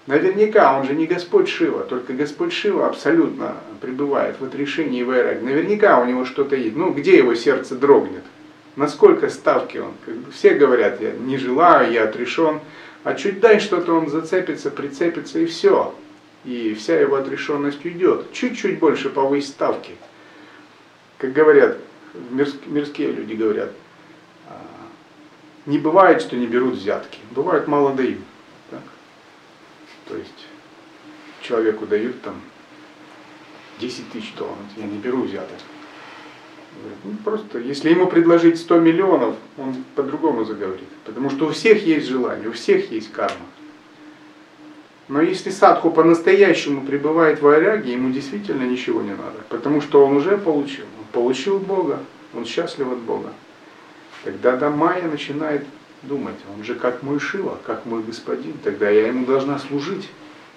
Наверняка 0.09 0.77
он 0.77 0.85
же 0.85 0.95
не 0.95 1.07
Господь 1.07 1.49
Шива, 1.49 1.85
только 1.85 2.13
Господь 2.13 2.53
Шива 2.53 2.89
абсолютно 2.89 3.57
пребывает 3.81 4.41
в 4.41 4.45
отрешении 4.45 5.05
Вайраг. 5.05 5.43
Наверняка 5.43 6.01
у 6.01 6.07
него 6.07 6.25
что-то 6.25 6.57
есть. 6.57 6.75
Ну, 6.75 6.91
где 6.93 7.19
его 7.19 7.37
сердце 7.37 7.77
дрогнет? 7.77 8.25
Насколько 8.75 9.29
ставки 9.29 9.79
он? 9.79 9.93
Все 10.33 10.55
говорят, 10.55 11.01
я 11.01 11.13
не 11.13 11.39
желаю, 11.39 11.93
я 11.93 12.05
отрешен. 12.05 12.61
А 13.05 13.15
чуть 13.15 13.41
дай 13.41 13.59
что-то 13.59 13.95
он 13.95 14.09
зацепится, 14.09 14.71
прицепится 14.71 15.41
и 15.41 15.47
все. 15.47 15.95
И 16.45 16.75
вся 16.75 16.99
его 16.99 17.17
отрешенность 17.17 17.85
уйдет. 17.85 18.33
Чуть-чуть 18.33 18.79
больше 18.79 19.11
повысь 19.11 19.49
ставки. 19.49 19.93
Как 21.19 21.33
говорят, 21.33 21.79
мирские 22.31 23.13
люди 23.13 23.35
говорят, 23.35 23.71
а, 24.49 24.61
не 25.67 25.79
бывает, 25.79 26.21
что 26.21 26.37
не 26.37 26.47
берут 26.47 26.75
взятки. 26.75 27.19
Бывает, 27.31 27.69
мало 27.69 27.95
дают. 27.95 28.21
Так? 28.71 28.83
То 30.09 30.17
есть 30.17 30.47
человеку 31.43 31.87
дают 31.87 32.21
там 32.23 32.41
10 33.81 34.11
тысяч 34.11 34.33
долларов. 34.35 34.59
Я 34.77 34.85
не 34.85 34.99
беру 34.99 35.23
взяток. 35.23 35.59
Ну, 37.05 37.13
просто, 37.25 37.59
если 37.59 37.91
ему 37.91 38.07
предложить 38.07 38.59
100 38.59 38.81
миллионов, 38.81 39.35
он 39.59 39.75
по-другому 39.95 40.45
заговорит. 40.45 40.89
Потому 41.05 41.31
что 41.31 41.47
у 41.47 41.51
всех 41.51 41.85
есть 41.85 42.07
желание, 42.07 42.49
у 42.49 42.53
всех 42.53 42.91
есть 42.91 43.11
карма. 43.13 43.47
Но 45.09 45.21
если 45.21 45.51
садху 45.51 45.91
по-настоящему 45.91 46.87
пребывает 46.87 47.43
в 47.43 47.49
айраге, 47.49 47.93
ему 47.93 48.11
действительно 48.11 48.63
ничего 48.63 49.03
не 49.03 49.11
надо. 49.11 49.43
Потому 49.49 49.81
что 49.81 50.07
он 50.07 50.17
уже 50.17 50.39
получил. 50.39 50.85
Он 50.99 51.05
получил 51.13 51.59
Бога, 51.59 52.01
он 52.35 52.47
счастлив 52.47 52.91
от 52.91 52.99
Бога. 52.99 53.33
Тогда 54.25 54.57
да 54.57 54.71
Майя 54.71 55.09
начинает 55.09 55.67
думать, 56.03 56.37
он 56.57 56.65
же 56.65 56.75
как 56.75 57.03
мой 57.03 57.19
Шива, 57.19 57.59
как 57.67 57.85
мой 57.87 58.03
господин, 58.03 58.55
тогда 58.63 58.89
я 58.89 59.09
ему 59.09 59.27
должна 59.27 59.59
служить, 59.59 60.09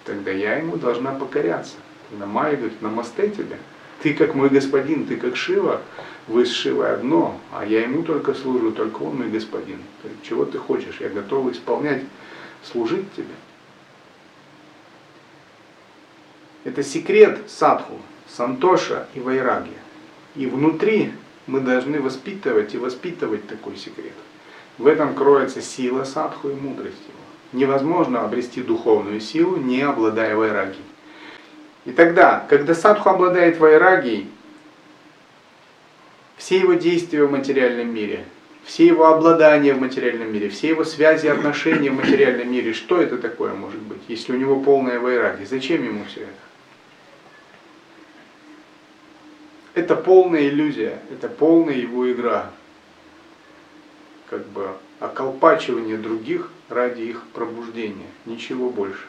тогда 0.06 0.32
я 0.32 0.58
ему 0.58 0.78
должна 0.78 1.12
покоряться. 1.12 1.76
Тогда 2.10 2.26
Майя 2.28 2.56
говорит, 2.56 2.82
намасте 2.82 3.30
тебе, 3.30 3.58
ты 4.02 4.14
как 4.14 4.36
мой 4.36 4.50
господин, 4.50 5.06
ты 5.06 5.18
как 5.18 5.36
Шива, 5.36 5.82
вы 6.28 6.46
с 6.46 6.52
Шивой 6.52 6.94
одно, 6.94 7.40
а 7.52 7.66
я 7.66 7.82
ему 7.82 8.04
только 8.04 8.34
служу, 8.34 8.72
только 8.72 9.04
он 9.04 9.18
мой 9.18 9.30
господин. 9.30 9.80
Чего 10.24 10.46
ты 10.46 10.58
хочешь, 10.58 10.98
я 11.00 11.10
готова 11.10 11.52
исполнять, 11.52 12.04
служить 12.64 13.12
тебе. 13.14 13.34
Это 16.64 16.82
секрет 16.82 17.42
садху, 17.48 18.00
сантоша 18.28 19.08
и 19.14 19.20
вайраги. 19.20 19.74
И 20.36 20.48
внутри 20.48 21.12
мы 21.48 21.62
должны 21.62 22.02
воспитывать 22.02 22.74
и 22.74 22.80
воспитывать 22.80 23.48
такой 23.48 23.78
секрет. 23.78 24.14
В 24.78 24.88
этом 24.88 25.14
кроется 25.14 25.62
сила 25.62 26.04
садху 26.04 26.50
и 26.50 26.54
мудрость 26.54 26.98
его. 27.08 27.20
Невозможно 27.54 28.26
обрести 28.26 28.62
духовную 28.62 29.22
силу, 29.22 29.58
не 29.58 29.82
обладая 29.82 30.36
вайрагией. 30.36 30.84
И 31.86 31.92
тогда, 31.92 32.46
когда 32.50 32.74
садху 32.74 33.10
обладает 33.10 33.60
вайрагией, 33.60 34.28
все 36.36 36.60
его 36.60 36.74
действия 36.74 37.24
в 37.24 37.32
материальном 37.32 37.94
мире, 37.94 38.26
все 38.66 38.88
его 38.88 39.06
обладания 39.06 39.74
в 39.74 39.80
материальном 39.80 40.34
мире, 40.34 40.50
все 40.50 40.70
его 40.70 40.84
связи 40.84 41.28
и 41.28 41.30
отношения 41.30 41.92
в 41.92 41.96
материальном 41.96 42.52
мире, 42.52 42.74
что 42.74 43.00
это 43.00 43.18
такое 43.18 43.54
может 43.54 43.80
быть, 43.82 44.02
если 44.08 44.34
у 44.34 44.38
него 44.38 44.60
полная 44.60 45.00
вайраги? 45.00 45.46
Зачем 45.46 45.84
ему 45.84 46.04
все 46.06 46.22
это? 46.22 46.32
Это 49.76 49.96
полная 49.96 50.48
иллюзия, 50.48 51.00
это 51.12 51.28
полная 51.28 51.76
его 51.76 52.12
игра. 52.12 52.50
Как 54.30 54.46
бы 54.48 54.72
околпачивание 55.00 55.98
других 55.98 56.50
ради 56.70 57.02
их 57.02 57.22
пробуждения, 57.34 58.08
ничего 58.26 58.70
больше. 58.70 59.06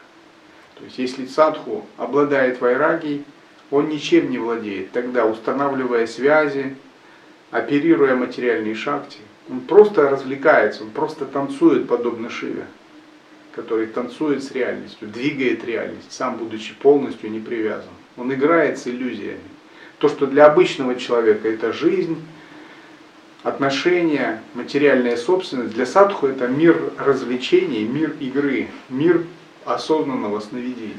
То 0.77 0.85
есть 0.85 0.97
если 0.97 1.25
садху 1.25 1.85
обладает 1.97 2.61
вайрагией, 2.61 3.23
он 3.71 3.89
ничем 3.89 4.29
не 4.29 4.37
владеет. 4.37 4.91
Тогда 4.91 5.25
устанавливая 5.25 6.07
связи, 6.07 6.75
оперируя 7.51 8.15
материальные 8.15 8.75
шахти, 8.75 9.19
он 9.49 9.61
просто 9.61 10.09
развлекается, 10.09 10.83
он 10.83 10.91
просто 10.91 11.25
танцует 11.25 11.87
подобно 11.87 12.29
Шиве, 12.29 12.65
который 13.53 13.87
танцует 13.87 14.43
с 14.43 14.51
реальностью, 14.51 15.07
двигает 15.07 15.65
реальность, 15.65 16.11
сам 16.11 16.37
будучи 16.37 16.73
полностью 16.75 17.31
не 17.31 17.39
привязан. 17.39 17.89
Он 18.17 18.33
играет 18.33 18.77
с 18.77 18.87
иллюзиями. 18.87 19.39
То, 19.99 20.09
что 20.09 20.27
для 20.27 20.45
обычного 20.45 20.95
человека 20.95 21.47
это 21.47 21.73
жизнь, 21.73 22.21
отношения, 23.43 24.43
материальная 24.53 25.17
собственность, 25.17 25.73
для 25.73 25.85
садху 25.85 26.27
это 26.27 26.47
мир 26.47 26.77
развлечений, 26.97 27.83
мир 27.83 28.15
игры, 28.19 28.67
мир 28.89 29.23
осознанного 29.67 30.39
сновидения. 30.39 30.95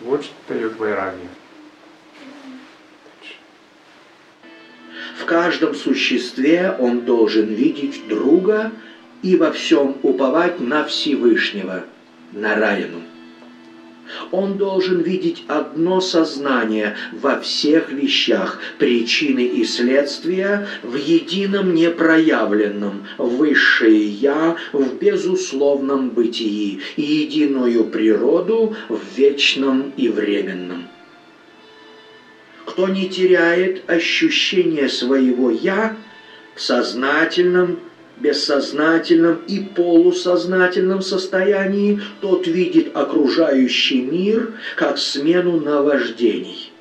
Вот 0.00 0.24
что 0.24 0.34
дает 0.48 0.76
вайраги. 0.78 1.28
В 5.18 5.24
каждом 5.24 5.74
существе 5.74 6.76
он 6.78 7.00
должен 7.00 7.46
видеть 7.46 8.06
друга 8.06 8.70
и 9.22 9.36
во 9.36 9.50
всем 9.50 9.96
уповать 10.02 10.60
на 10.60 10.84
Всевышнего, 10.84 11.84
на 12.32 12.54
Райну. 12.54 13.02
Он 14.30 14.56
должен 14.56 15.00
видеть 15.00 15.44
одно 15.48 16.00
сознание 16.00 16.96
во 17.12 17.40
всех 17.40 17.90
вещах, 17.90 18.58
причины 18.78 19.44
и 19.44 19.64
следствия 19.64 20.66
в 20.82 20.96
едином 20.96 21.74
непроявленном, 21.74 23.06
высшее 23.18 24.06
«Я» 24.06 24.56
в 24.72 24.94
безусловном 24.94 26.10
бытии 26.10 26.80
и 26.96 27.02
единую 27.02 27.84
природу 27.84 28.76
в 28.88 29.00
вечном 29.16 29.92
и 29.96 30.08
временном. 30.08 30.88
Кто 32.64 32.88
не 32.88 33.08
теряет 33.08 33.88
ощущение 33.88 34.88
своего 34.88 35.50
«Я» 35.50 35.96
в 36.54 36.60
сознательном 36.60 37.78
бессознательном 38.18 39.40
и 39.46 39.60
полусознательном 39.60 41.02
состоянии, 41.02 42.00
тот 42.20 42.46
видит 42.46 42.96
окружающий 42.96 44.00
мир 44.00 44.54
как 44.76 44.98
смену 44.98 45.60
наваждений. 45.60 46.72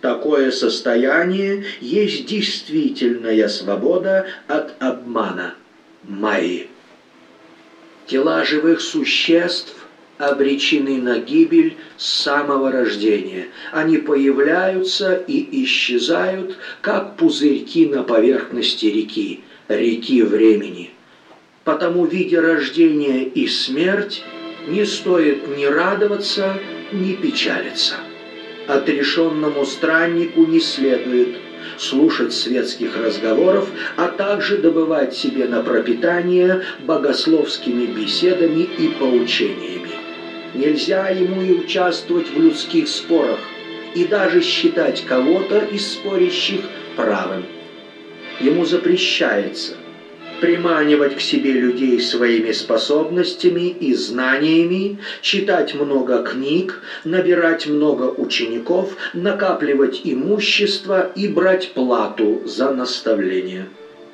Такое 0.00 0.50
состояние 0.50 1.64
есть 1.80 2.26
действительная 2.26 3.48
свобода 3.48 4.26
от 4.46 4.74
обмана, 4.80 5.54
майи. 6.04 6.68
Тела 8.06 8.44
живых 8.44 8.80
существ 8.80 9.74
обречены 10.18 10.98
на 10.98 11.18
гибель 11.18 11.76
с 11.96 12.06
самого 12.22 12.70
рождения. 12.70 13.48
Они 13.72 13.98
появляются 13.98 15.14
и 15.14 15.64
исчезают, 15.64 16.56
как 16.80 17.16
пузырьки 17.16 17.86
на 17.86 18.02
поверхности 18.04 18.86
реки 18.86 19.42
реки 19.68 20.22
времени. 20.22 20.90
Потому, 21.64 22.06
видя 22.06 22.40
рождение 22.40 23.24
и 23.24 23.46
смерть, 23.48 24.22
не 24.68 24.84
стоит 24.84 25.56
ни 25.56 25.64
радоваться, 25.64 26.58
ни 26.92 27.14
печалиться. 27.14 27.94
Отрешенному 28.68 29.64
страннику 29.64 30.44
не 30.44 30.60
следует 30.60 31.36
слушать 31.78 32.32
светских 32.32 32.96
разговоров, 32.96 33.68
а 33.96 34.08
также 34.08 34.58
добывать 34.58 35.14
себе 35.14 35.46
на 35.46 35.62
пропитание 35.62 36.62
богословскими 36.84 37.86
беседами 37.86 38.62
и 38.78 38.88
поучениями. 38.88 39.90
Нельзя 40.54 41.08
ему 41.08 41.42
и 41.42 41.52
участвовать 41.52 42.30
в 42.30 42.40
людских 42.40 42.88
спорах, 42.88 43.40
и 43.94 44.04
даже 44.04 44.40
считать 44.40 45.04
кого-то 45.04 45.58
из 45.58 45.92
спорящих 45.92 46.60
правым 46.96 47.44
ему 48.40 48.64
запрещается 48.64 49.74
приманивать 50.40 51.16
к 51.16 51.20
себе 51.20 51.52
людей 51.52 52.00
своими 52.00 52.52
способностями 52.52 53.68
и 53.68 53.94
знаниями, 53.94 54.98
читать 55.22 55.74
много 55.74 56.22
книг, 56.22 56.82
набирать 57.04 57.66
много 57.66 58.04
учеников, 58.04 58.96
накапливать 59.14 60.02
имущество 60.04 61.10
и 61.14 61.28
брать 61.28 61.72
плату 61.72 62.42
за 62.44 62.70
наставление. 62.70 63.66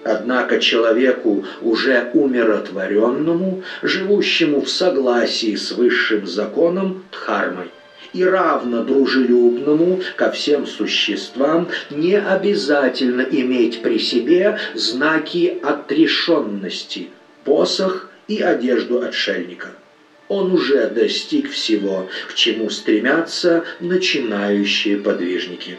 Однако 0.05 0.59
человеку, 0.59 1.45
уже 1.61 2.11
умиротворенному, 2.13 3.63
живущему 3.83 4.61
в 4.61 4.69
согласии 4.69 5.55
с 5.55 5.73
высшим 5.73 6.27
законом 6.27 7.05
Дхармой, 7.13 7.71
и 8.13 8.25
равно 8.25 8.83
дружелюбному 8.83 10.01
ко 10.17 10.31
всем 10.31 10.67
существам 10.67 11.69
не 11.91 12.19
обязательно 12.19 13.23
иметь 13.23 13.83
при 13.83 13.99
себе 13.99 14.59
знаки 14.75 15.59
отрешенности, 15.63 17.09
посох 17.45 18.11
и 18.29 18.41
одежду 18.41 19.03
отшельника. 19.03 19.71
Он 20.29 20.53
уже 20.53 20.89
достиг 20.89 21.51
всего, 21.51 22.09
к 22.29 22.35
чему 22.35 22.71
стремятся 22.71 23.65
начинающие 23.81 24.97
подвижники. 24.97 25.77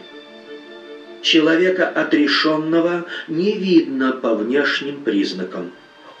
Человека 1.22 1.88
отрешенного 1.88 3.06
не 3.28 3.52
видно 3.52 4.12
по 4.12 4.34
внешним 4.34 5.02
признакам. 5.02 5.72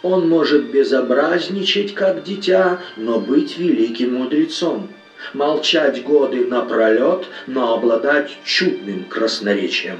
Он 0.02 0.28
может 0.28 0.70
безобразничать, 0.70 1.94
как 1.94 2.24
дитя, 2.24 2.80
но 2.96 3.20
быть 3.20 3.58
великим 3.58 4.14
мудрецом 4.14 4.88
молчать 5.32 6.02
годы 6.02 6.46
напролет, 6.46 7.28
но 7.46 7.74
обладать 7.74 8.36
чудным 8.44 9.04
красноречием. 9.04 9.98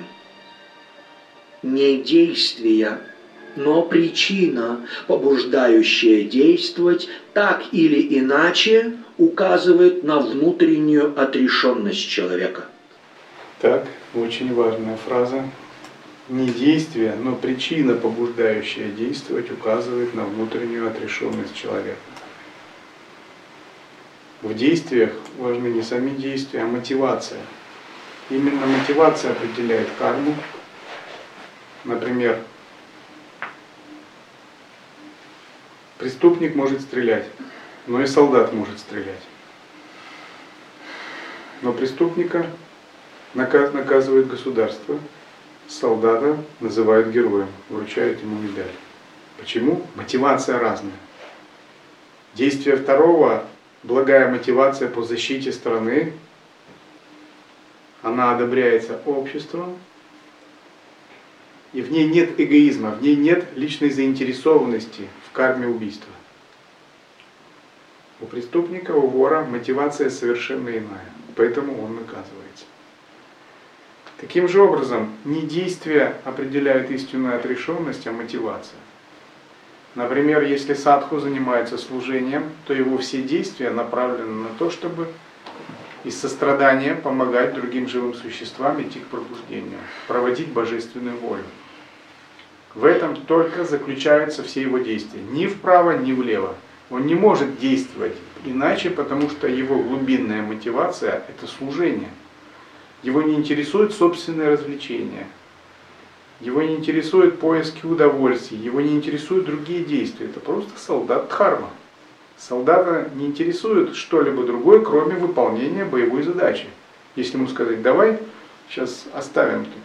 Не 1.62 1.98
действия, 1.98 3.00
но 3.56 3.82
причина, 3.82 4.80
побуждающая 5.06 6.24
действовать 6.24 7.08
так 7.32 7.62
или 7.72 8.18
иначе, 8.18 8.92
указывает 9.16 10.02
на 10.02 10.18
внутреннюю 10.18 11.18
отрешенность 11.18 12.08
человека. 12.08 12.66
Так, 13.60 13.86
очень 14.14 14.52
важная 14.52 14.96
фраза. 14.96 15.44
Не 16.28 16.48
действие, 16.48 17.14
но 17.22 17.34
причина, 17.34 17.94
побуждающая 17.94 18.88
действовать, 18.88 19.50
указывает 19.50 20.14
на 20.14 20.24
внутреннюю 20.24 20.88
отрешенность 20.88 21.54
человека 21.54 21.96
в 24.42 24.54
действиях 24.54 25.12
важны 25.38 25.68
не 25.68 25.82
сами 25.82 26.10
действия, 26.10 26.62
а 26.62 26.66
мотивация. 26.66 27.40
Именно 28.30 28.66
мотивация 28.66 29.32
определяет 29.32 29.88
карму, 29.98 30.34
Например, 31.84 32.38
преступник 35.98 36.54
может 36.54 36.80
стрелять, 36.80 37.26
но 37.86 38.00
и 38.00 38.06
солдат 38.06 38.54
может 38.54 38.78
стрелять. 38.78 39.20
Но 41.60 41.74
преступника 41.74 42.46
наказывает 43.34 44.28
государство, 44.28 44.98
солдата 45.68 46.38
называют 46.60 47.08
героем, 47.08 47.48
вручают 47.68 48.22
ему 48.22 48.38
медаль. 48.38 48.72
Почему? 49.38 49.86
Мотивация 49.94 50.58
разная. 50.58 50.92
Действие 52.32 52.76
второго, 52.76 53.44
благая 53.84 54.28
мотивация 54.28 54.88
по 54.88 55.02
защите 55.02 55.52
страны, 55.52 56.12
она 58.02 58.32
одобряется 58.32 59.00
обществом, 59.06 59.78
и 61.72 61.82
в 61.82 61.90
ней 61.90 62.04
нет 62.04 62.38
эгоизма, 62.40 62.90
в 62.90 63.02
ней 63.02 63.16
нет 63.16 63.46
личной 63.56 63.90
заинтересованности 63.90 65.08
в 65.28 65.32
карме 65.32 65.66
убийства. 65.66 66.12
У 68.20 68.26
преступника, 68.26 68.92
у 68.92 69.06
вора 69.08 69.44
мотивация 69.44 70.08
совершенно 70.08 70.70
иная, 70.70 71.10
поэтому 71.36 71.82
он 71.82 71.96
наказывается. 71.96 72.64
Таким 74.18 74.48
же 74.48 74.62
образом, 74.62 75.12
не 75.24 75.42
действия 75.42 76.16
определяют 76.24 76.90
истинную 76.90 77.36
отрешенность, 77.36 78.06
а 78.06 78.12
мотивация. 78.12 78.78
Например, 79.94 80.42
если 80.42 80.74
садху 80.74 81.20
занимается 81.20 81.78
служением, 81.78 82.50
то 82.66 82.74
его 82.74 82.98
все 82.98 83.22
действия 83.22 83.70
направлены 83.70 84.42
на 84.42 84.48
то, 84.58 84.70
чтобы 84.70 85.06
из 86.02 86.20
сострадания 86.20 86.94
помогать 86.94 87.54
другим 87.54 87.88
живым 87.88 88.14
существам 88.14 88.82
идти 88.82 88.98
к 88.98 89.06
пробуждению, 89.06 89.78
проводить 90.08 90.48
божественную 90.48 91.16
волю. 91.16 91.44
В 92.74 92.84
этом 92.84 93.14
только 93.16 93.64
заключаются 93.64 94.42
все 94.42 94.62
его 94.62 94.78
действия. 94.78 95.22
Ни 95.30 95.46
вправо, 95.46 95.96
ни 95.96 96.12
влево. 96.12 96.56
Он 96.90 97.06
не 97.06 97.14
может 97.14 97.58
действовать 97.58 98.16
иначе, 98.44 98.90
потому 98.90 99.30
что 99.30 99.46
его 99.46 99.78
глубинная 99.78 100.42
мотивация– 100.42 101.22
это 101.28 101.46
служение. 101.46 102.10
Его 103.04 103.22
не 103.22 103.34
интересует 103.34 103.92
собственное 103.92 104.50
развлечение. 104.50 105.26
Его 106.40 106.62
не 106.62 106.74
интересует 106.74 107.38
поиски 107.38 107.86
удовольствий, 107.86 108.58
его 108.58 108.80
не 108.80 108.94
интересуют 108.94 109.46
другие 109.46 109.84
действия. 109.84 110.26
Это 110.26 110.40
просто 110.40 110.78
солдат 110.78 111.28
Дхарма. 111.28 111.70
Солдата 112.36 113.08
не 113.14 113.26
интересует 113.26 113.94
что-либо 113.94 114.42
другое, 114.44 114.80
кроме 114.80 115.14
выполнения 115.14 115.84
боевой 115.84 116.22
задачи. 116.22 116.66
Если 117.14 117.36
ему 117.36 117.46
сказать, 117.46 117.82
давай 117.82 118.18
сейчас 118.68 119.04
оставим 119.14 119.64
тут 119.64 119.82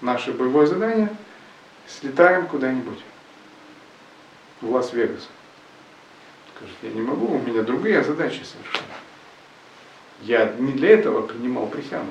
наше 0.00 0.32
боевое 0.32 0.66
задание, 0.66 1.08
слетаем 1.86 2.46
куда-нибудь 2.48 2.98
в 4.60 4.72
Лас-Вегас. 4.72 5.28
Скажет, 6.56 6.76
я 6.82 6.90
не 6.90 7.00
могу, 7.00 7.36
у 7.36 7.38
меня 7.38 7.62
другие 7.62 8.02
задачи 8.02 8.42
совершенно. 8.42 8.94
Я 10.22 10.52
не 10.58 10.72
для 10.72 10.90
этого 10.90 11.22
принимал 11.22 11.66
присягу. 11.68 12.06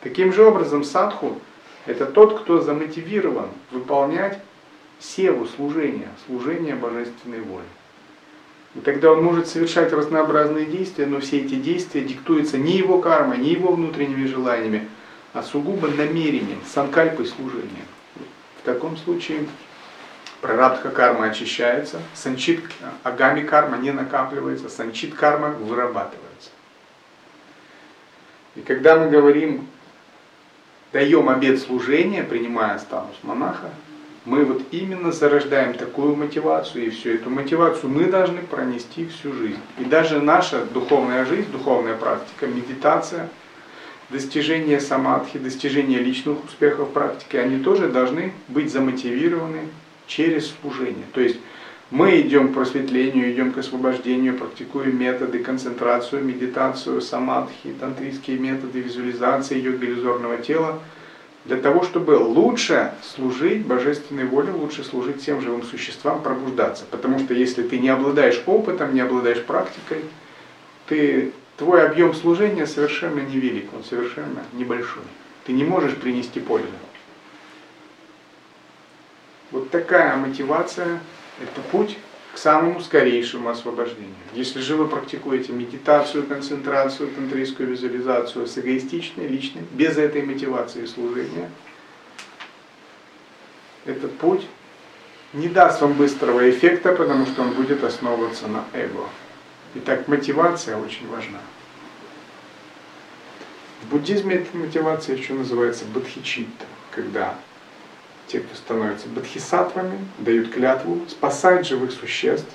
Таким 0.00 0.32
же 0.32 0.42
образом, 0.42 0.82
садху– 0.82 1.38
это 1.86 2.06
тот, 2.06 2.40
кто 2.40 2.60
замотивирован 2.60 3.48
выполнять 3.70 4.38
севу 4.98 5.46
служения, 5.46 6.08
служение 6.26 6.74
божественной 6.74 7.40
воли. 7.40 7.64
И 8.74 8.80
тогда 8.80 9.12
он 9.12 9.24
может 9.24 9.48
совершать 9.48 9.92
разнообразные 9.92 10.66
действия, 10.66 11.06
но 11.06 11.20
все 11.20 11.40
эти 11.40 11.54
действия 11.54 12.02
диктуются 12.02 12.56
не 12.58 12.76
его 12.76 13.00
кармой, 13.00 13.38
не 13.38 13.50
его 13.50 13.72
внутренними 13.72 14.26
желаниями, 14.26 14.88
а 15.32 15.42
сугубо 15.42 15.88
намерением, 15.88 16.60
санкальпой 16.66 17.26
служения. 17.26 17.84
В 18.60 18.64
таком 18.64 18.96
случае 18.96 19.46
прарабдха 20.40 20.90
карма 20.90 21.26
очищается, 21.26 22.00
санчит 22.14 22.62
агами 23.02 23.42
карма 23.42 23.78
не 23.78 23.90
накапливается, 23.90 24.68
санчит 24.68 25.14
карма 25.14 25.48
вырабатывается. 25.48 26.50
И 28.54 28.60
когда 28.60 28.96
мы 28.96 29.10
говорим, 29.10 29.66
даем 30.92 31.28
обед 31.28 31.60
служения, 31.60 32.22
принимая 32.22 32.78
статус 32.78 33.16
монаха, 33.22 33.70
мы 34.24 34.44
вот 34.44 34.62
именно 34.70 35.12
зарождаем 35.12 35.74
такую 35.74 36.14
мотивацию, 36.14 36.86
и 36.86 36.90
всю 36.90 37.10
эту 37.14 37.30
мотивацию 37.30 37.90
мы 37.90 38.04
должны 38.04 38.42
пронести 38.42 39.06
всю 39.06 39.32
жизнь. 39.32 39.60
И 39.78 39.84
даже 39.84 40.20
наша 40.20 40.64
духовная 40.66 41.24
жизнь, 41.24 41.50
духовная 41.50 41.96
практика, 41.96 42.46
медитация, 42.46 43.28
достижение 44.10 44.80
самадхи, 44.80 45.38
достижение 45.38 46.00
личных 46.00 46.44
успехов 46.44 46.90
в 46.90 46.92
практике, 46.92 47.40
они 47.40 47.62
тоже 47.62 47.88
должны 47.88 48.32
быть 48.48 48.70
замотивированы 48.70 49.68
через 50.06 50.52
служение. 50.60 51.06
То 51.14 51.20
есть 51.20 51.38
мы 51.90 52.20
идем 52.20 52.48
к 52.48 52.54
просветлению, 52.54 53.32
идем 53.32 53.52
к 53.52 53.58
освобождению, 53.58 54.36
практикуем 54.36 54.98
методы, 54.98 55.40
концентрацию, 55.40 56.24
медитацию, 56.24 57.00
самадхи, 57.00 57.74
тантрийские 57.78 58.38
методы, 58.38 58.80
визуализации 58.80 59.60
йоги 59.60 59.84
иллюзорного 59.86 60.38
тела– 60.38 60.80
для 61.44 61.56
того, 61.56 61.82
чтобы 61.84 62.12
лучше 62.12 62.92
служить 63.02 63.64
божественной 63.64 64.24
воле, 64.24 64.52
лучше 64.52 64.84
служить 64.84 65.22
всем 65.22 65.40
живым 65.40 65.62
существам, 65.62 66.22
пробуждаться. 66.22 66.84
Потому 66.90 67.18
что 67.18 67.32
если 67.32 67.62
ты 67.62 67.78
не 67.78 67.88
обладаешь 67.88 68.42
опытом, 68.46 68.94
не 68.94 69.00
обладаешь 69.00 69.42
практикой, 69.44 70.04
ты, 70.86 71.32
твой 71.56 71.86
объем 71.86 72.14
служения 72.14 72.66
совершенно 72.66 73.20
невелик, 73.20 73.72
он 73.74 73.84
совершенно 73.84 74.44
небольшой. 74.52 75.02
Ты 75.46 75.52
не 75.52 75.64
можешь 75.64 75.96
принести 75.96 76.40
пользу. 76.40 76.68
Вот 79.50 79.70
такая 79.70 80.16
мотивация– 80.16 81.00
это 81.40 81.60
путь 81.72 81.98
к 82.34 82.38
самому 82.38 82.80
скорейшему 82.80 83.48
освобождению. 83.48 84.14
Если 84.34 84.60
же 84.60 84.76
вы 84.76 84.86
практикуете 84.86 85.52
медитацию, 85.52 86.26
концентрацию, 86.26 87.10
тантрийскую 87.10 87.68
визуализацию 87.68 88.46
с 88.46 88.56
эгоистичной, 88.56 89.26
личной, 89.26 89.62
без 89.72 89.96
этой 89.96 90.22
мотивации 90.22 90.86
служения, 90.86 91.50
этот 93.84 94.16
путь 94.18 94.46
не 95.32 95.48
даст 95.48 95.80
вам 95.80 95.94
быстрого 95.94 96.48
эффекта, 96.50 96.92
потому 96.92 97.26
что 97.26 97.42
он 97.42 97.52
будет 97.52 97.82
основываться 97.82 98.46
на 98.46 98.64
эго. 98.72 99.06
Итак, 99.74 100.08
мотивация 100.08 100.76
очень 100.76 101.08
важна. 101.08 101.40
В 103.82 103.90
буддизме 103.90 104.36
эта 104.36 104.56
мотивация 104.56 105.16
еще 105.16 105.32
называется 105.32 105.84
бодхичитта, 105.86 106.66
когда 106.90 107.38
те, 108.30 108.40
кто 108.40 108.54
становится 108.54 109.08
бодхисаттвами, 109.08 109.98
дают 110.18 110.50
клятву 110.50 111.00
спасать 111.08 111.66
живых 111.66 111.92
существ, 111.92 112.48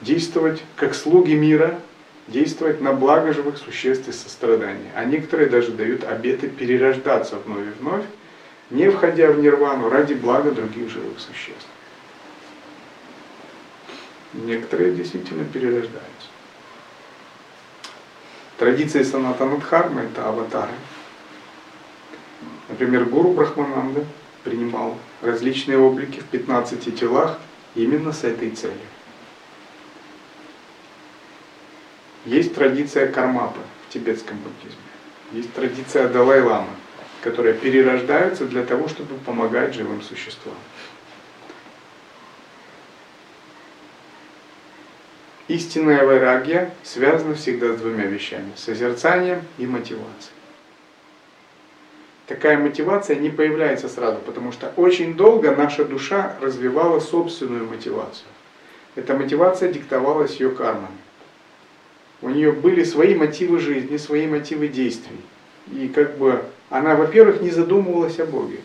действовать 0.00 0.62
как 0.76 0.94
слуги 0.94 1.34
мира, 1.34 1.78
действовать 2.26 2.80
на 2.80 2.92
благо 2.92 3.32
живых 3.32 3.58
существ 3.58 4.08
и 4.08 4.12
сострадания. 4.12 4.90
А 4.94 5.04
некоторые 5.04 5.48
даже 5.48 5.72
дают 5.72 6.04
обеты 6.04 6.48
перерождаться 6.48 7.36
вновь 7.36 7.66
и 7.66 7.80
вновь, 7.80 8.04
не 8.70 8.90
входя 8.90 9.30
в 9.30 9.40
нирвану 9.40 9.88
ради 9.88 10.14
блага 10.14 10.50
других 10.50 10.90
живых 10.90 11.18
существ. 11.20 11.66
Некоторые 14.32 14.94
действительно 14.94 15.44
перерождаются. 15.44 16.28
Традиция 18.58 19.04
Санатанадхармы– 19.04 20.02
это 20.12 20.28
аватары. 20.28 20.72
Например, 22.68 23.04
гуру 23.06 23.32
Брахмананда 23.32 24.04
принимал 24.44 24.96
различные 25.22 25.78
облики 25.78 26.20
в 26.20 26.24
15 26.26 26.98
телах 26.98 27.38
именно 27.74 28.12
с 28.12 28.24
этой 28.24 28.50
целью. 28.50 28.78
Есть 32.24 32.54
традиция 32.54 33.08
кармапы 33.08 33.60
в 33.88 33.92
тибетском 33.92 34.38
буддизме. 34.38 34.80
Есть 35.32 35.52
традиция 35.54 36.08
Далай-ламы, 36.08 36.70
которые 37.22 37.54
перерождаются 37.54 38.44
для 38.44 38.64
того, 38.64 38.88
чтобы 38.88 39.14
помогать 39.16 39.74
живым 39.74 40.02
существам. 40.02 40.56
Истинная 45.48 46.04
вайрагия 46.04 46.72
связана 46.84 47.34
всегда 47.34 47.74
с 47.74 47.80
двумя 47.80 48.04
вещами– 48.04 48.52
созерцанием 48.56 49.42
и 49.58 49.66
мотивацией 49.66 50.39
такая 52.30 52.58
мотивация 52.58 53.16
не 53.16 53.28
появляется 53.28 53.88
сразу, 53.88 54.18
потому 54.24 54.52
что 54.52 54.72
очень 54.76 55.14
долго 55.16 55.50
наша 55.50 55.84
душа 55.84 56.36
развивала 56.40 57.00
собственную 57.00 57.66
мотивацию. 57.66 58.28
Эта 58.94 59.14
мотивация 59.14 59.72
диктовалась 59.72 60.38
ее 60.38 60.50
кармами. 60.50 60.96
У 62.22 62.28
нее 62.28 62.52
были 62.52 62.84
свои 62.84 63.16
мотивы 63.16 63.58
жизни, 63.58 63.96
свои 63.96 64.28
мотивы 64.28 64.68
действий. 64.68 65.20
И 65.72 65.88
как 65.88 66.18
бы 66.18 66.44
она, 66.68 66.94
во-первых, 66.94 67.40
не 67.40 67.50
задумывалась 67.50 68.20
о 68.20 68.26
Боге. 68.26 68.60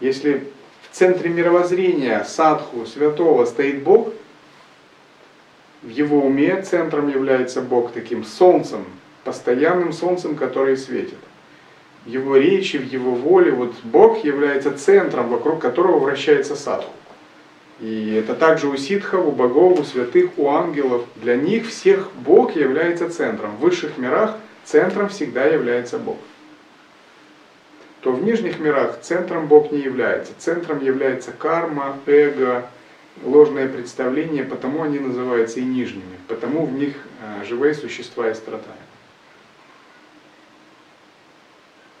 Если 0.00 0.48
в 0.90 0.96
центре 0.96 1.30
мировоззрения 1.30 2.24
садху, 2.24 2.86
святого 2.86 3.44
стоит 3.44 3.84
Бог, 3.84 4.12
в 5.82 5.88
его 5.90 6.22
уме 6.26 6.60
центром 6.62 7.06
является 7.08 7.60
Бог 7.60 7.92
таким 7.92 8.24
солнцем, 8.24 8.84
постоянным 9.22 9.92
солнцем, 9.92 10.34
которое 10.34 10.76
светит. 10.76 11.18
Его 12.06 12.36
речи, 12.36 12.76
в 12.76 12.84
его 12.84 13.12
воле. 13.12 13.52
Вот 13.52 13.74
Бог 13.82 14.24
является 14.24 14.76
центром, 14.76 15.28
вокруг 15.28 15.60
которого 15.60 15.98
вращается 15.98 16.56
садху. 16.56 16.92
И 17.80 18.14
это 18.14 18.34
также 18.34 18.68
у 18.68 18.76
ситхов, 18.76 19.26
у 19.26 19.32
богов, 19.32 19.80
у 19.80 19.84
святых, 19.84 20.30
у 20.38 20.48
ангелов. 20.48 21.04
Для 21.16 21.36
них 21.36 21.68
всех 21.68 22.10
Бог 22.14 22.54
является 22.56 23.10
центром. 23.10 23.56
В 23.56 23.60
высших 23.60 23.98
мирах 23.98 24.36
центром 24.64 25.08
всегда 25.08 25.44
является 25.44 25.98
Бог. 25.98 26.18
То 28.00 28.12
в 28.12 28.22
нижних 28.22 28.60
мирах 28.60 29.00
центром 29.00 29.46
Бог 29.46 29.72
не 29.72 29.78
является. 29.78 30.32
Центром 30.38 30.84
является 30.84 31.32
карма, 31.32 31.96
эго, 32.06 32.66
ложное 33.24 33.66
представление, 33.66 34.44
потому 34.44 34.82
они 34.82 34.98
называются 34.98 35.60
и 35.60 35.64
нижними. 35.64 36.18
Потому 36.28 36.66
в 36.66 36.72
них 36.72 36.94
э, 37.22 37.44
живые 37.44 37.74
существа 37.74 38.30
и 38.30 38.34
страдают. 38.34 38.83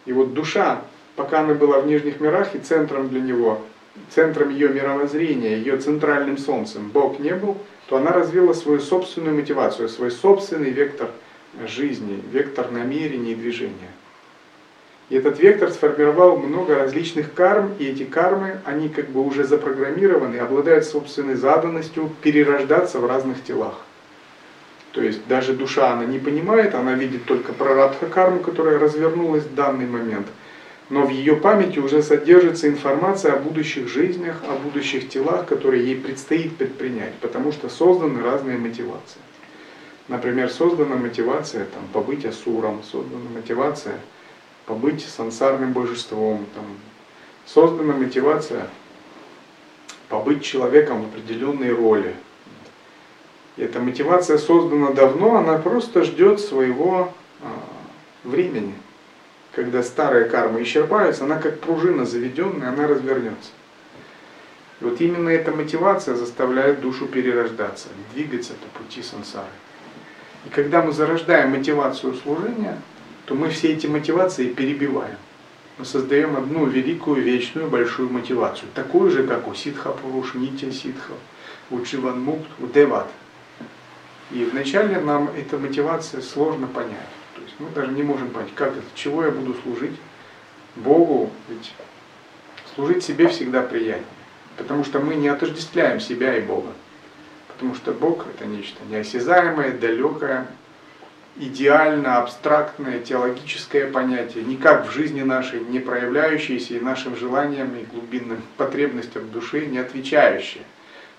И 0.06 0.12
вот 0.12 0.34
душа, 0.34 0.82
пока 1.16 1.40
она 1.40 1.54
была 1.54 1.80
в 1.80 1.86
нижних 1.86 2.20
мирах, 2.20 2.54
и 2.54 2.58
центром 2.58 3.08
для 3.08 3.20
него, 3.20 3.60
центром 4.10 4.50
ее 4.50 4.68
мировоззрения, 4.68 5.56
ее 5.56 5.76
центральным 5.78 6.36
солнцем 6.36 6.90
Бог 6.90 7.18
не 7.18 7.34
был, 7.34 7.56
то 7.88 7.96
она 7.96 8.12
развила 8.12 8.52
свою 8.52 8.80
собственную 8.80 9.36
мотивацию, 9.36 9.88
свой 9.88 10.10
собственный 10.10 10.70
вектор 10.70 11.10
жизни, 11.66 12.20
вектор 12.32 12.70
намерений 12.70 13.32
и 13.32 13.36
движения. 13.36 13.90
И 15.10 15.16
этот 15.16 15.38
вектор 15.38 15.70
сформировал 15.70 16.38
много 16.38 16.76
различных 16.76 17.34
карм, 17.34 17.74
и 17.78 17.84
эти 17.84 18.04
кармы, 18.04 18.58
они 18.64 18.88
как 18.88 19.10
бы 19.10 19.24
уже 19.24 19.44
запрограммированы, 19.44 20.36
обладают 20.36 20.86
собственной 20.86 21.34
заданностью 21.34 22.10
перерождаться 22.22 22.98
в 22.98 23.06
разных 23.06 23.44
телах. 23.44 23.83
То 24.94 25.02
есть 25.02 25.26
даже 25.26 25.54
душа, 25.54 25.92
она 25.92 26.04
не 26.04 26.20
понимает, 26.20 26.74
она 26.76 26.94
видит 26.94 27.24
только 27.24 27.52
прарадха 27.52 28.06
карму, 28.06 28.38
которая 28.38 28.78
развернулась 28.78 29.42
в 29.42 29.54
данный 29.54 29.86
момент. 29.86 30.28
Но 30.88 31.04
в 31.04 31.10
ее 31.10 31.34
памяти 31.34 31.80
уже 31.80 32.00
содержится 32.00 32.68
информация 32.68 33.32
о 33.32 33.40
будущих 33.40 33.88
жизнях, 33.88 34.40
о 34.48 34.56
будущих 34.56 35.08
телах, 35.08 35.46
которые 35.46 35.84
ей 35.84 35.96
предстоит 35.96 36.56
предпринять, 36.56 37.14
потому 37.14 37.50
что 37.50 37.68
созданы 37.68 38.22
разные 38.22 38.56
мотивации. 38.56 39.18
Например, 40.06 40.48
создана 40.48 40.94
мотивация 40.94 41.64
там, 41.64 41.82
побыть 41.92 42.24
асуром, 42.24 42.84
создана 42.84 43.28
мотивация 43.34 43.98
побыть 44.64 45.04
сансарным 45.04 45.72
божеством, 45.72 46.46
там, 46.54 46.64
создана 47.46 47.94
мотивация 47.94 48.68
побыть 50.08 50.44
человеком 50.44 51.02
в 51.02 51.06
определенной 51.06 51.72
роли, 51.72 52.14
эта 53.56 53.80
мотивация 53.80 54.38
создана 54.38 54.90
давно, 54.90 55.36
она 55.36 55.58
просто 55.58 56.02
ждет 56.02 56.40
своего 56.40 57.12
а, 57.40 57.46
времени. 58.24 58.74
Когда 59.52 59.82
старая 59.84 60.28
карма 60.28 60.62
исчерпается, 60.62 61.24
она 61.24 61.38
как 61.38 61.60
пружина 61.60 62.04
заведенная, 62.04 62.70
она 62.70 62.88
развернется. 62.88 63.50
И 64.80 64.84
вот 64.84 65.00
именно 65.00 65.28
эта 65.28 65.52
мотивация 65.52 66.16
заставляет 66.16 66.80
душу 66.80 67.06
перерождаться, 67.06 67.88
двигаться 68.12 68.54
по 68.54 68.78
пути 68.80 69.02
сансары. 69.02 69.46
И 70.46 70.48
когда 70.48 70.82
мы 70.82 70.92
зарождаем 70.92 71.50
мотивацию 71.50 72.14
служения, 72.14 72.76
то 73.26 73.36
мы 73.36 73.50
все 73.50 73.72
эти 73.72 73.86
мотивации 73.86 74.48
перебиваем. 74.48 75.16
Мы 75.78 75.84
создаем 75.84 76.36
одну 76.36 76.66
великую, 76.66 77.22
вечную, 77.22 77.68
большую 77.68 78.10
мотивацию. 78.10 78.68
Такую 78.74 79.10
же, 79.10 79.24
как 79.26 79.46
у 79.48 79.54
Ситха 79.54 79.90
Пуруш, 79.90 80.34
Нитя 80.34 80.70
Ситха, 80.72 81.14
у 81.70 81.80
Чиван 81.80 82.20
Мукт, 82.20 82.48
у 82.60 82.66
Деват. 82.66 83.08
И 84.30 84.44
вначале 84.44 85.00
нам 85.00 85.30
эта 85.36 85.58
мотивация 85.58 86.20
сложно 86.20 86.66
понять. 86.66 86.98
То 87.34 87.42
есть 87.42 87.54
мы 87.58 87.68
даже 87.70 87.92
не 87.92 88.02
можем 88.02 88.30
понять, 88.30 88.54
как 88.54 88.72
это, 88.72 88.86
чего 88.94 89.24
я 89.24 89.30
буду 89.30 89.54
служить 89.62 89.96
Богу, 90.76 91.30
ведь 91.48 91.72
служить 92.74 93.04
себе 93.04 93.28
всегда 93.28 93.62
приятнее. 93.62 94.04
Потому 94.56 94.84
что 94.84 95.00
мы 95.00 95.14
не 95.14 95.28
отождествляем 95.28 96.00
себя 96.00 96.36
и 96.36 96.40
Бога. 96.40 96.72
Потому 97.48 97.74
что 97.74 97.92
Бог 97.92 98.26
это 98.26 98.46
нечто 98.46 98.78
неосязаемое, 98.88 99.72
далекое, 99.72 100.46
идеально 101.36 102.18
абстрактное 102.18 103.00
теологическое 103.00 103.90
понятие, 103.90 104.44
никак 104.44 104.86
в 104.86 104.92
жизни 104.92 105.22
нашей 105.22 105.60
не 105.60 105.80
проявляющееся 105.80 106.74
и 106.74 106.80
нашим 106.80 107.16
желаниям 107.16 107.74
и 107.76 107.84
глубинным 107.84 108.42
потребностям 108.56 109.30
души 109.30 109.66
не 109.66 109.78
отвечающее. 109.78 110.64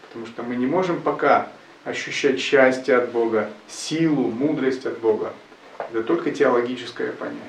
Потому 0.07 0.25
что 0.25 0.43
мы 0.43 0.55
не 0.55 0.65
можем 0.65 1.01
пока 1.01 1.49
ощущать 1.85 2.39
счастье 2.39 2.97
от 2.97 3.11
Бога, 3.11 3.49
силу, 3.67 4.29
мудрость 4.29 4.85
от 4.85 4.99
Бога. 4.99 5.33
Это 5.77 6.03
только 6.03 6.31
теологическое 6.31 7.11
понятие. 7.11 7.41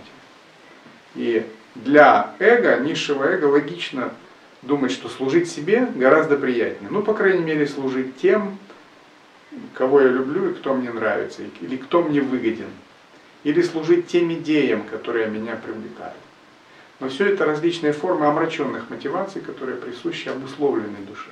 И 1.14 1.46
для 1.74 2.34
эго, 2.38 2.78
низшего 2.78 3.24
эго, 3.24 3.46
логично 3.46 4.12
думать, 4.62 4.92
что 4.92 5.08
служить 5.08 5.50
себе 5.50 5.88
гораздо 5.94 6.36
приятнее. 6.36 6.90
Ну, 6.90 7.02
по 7.02 7.14
крайней 7.14 7.42
мере, 7.42 7.66
служить 7.66 8.16
тем, 8.18 8.58
кого 9.74 10.02
я 10.02 10.08
люблю 10.08 10.50
и 10.50 10.54
кто 10.54 10.74
мне 10.74 10.92
нравится, 10.92 11.42
или 11.60 11.76
кто 11.76 12.02
мне 12.02 12.20
выгоден. 12.20 12.70
Или 13.44 13.62
служить 13.62 14.06
тем 14.08 14.32
идеям, 14.34 14.84
которые 14.84 15.28
меня 15.28 15.56
привлекают. 15.56 16.16
Но 16.98 17.08
все 17.08 17.26
это 17.32 17.44
различные 17.44 17.92
формы 17.92 18.26
омраченных 18.26 18.90
мотиваций, 18.90 19.40
которые 19.40 19.76
присущи 19.76 20.28
обусловленной 20.28 21.04
душе. 21.06 21.30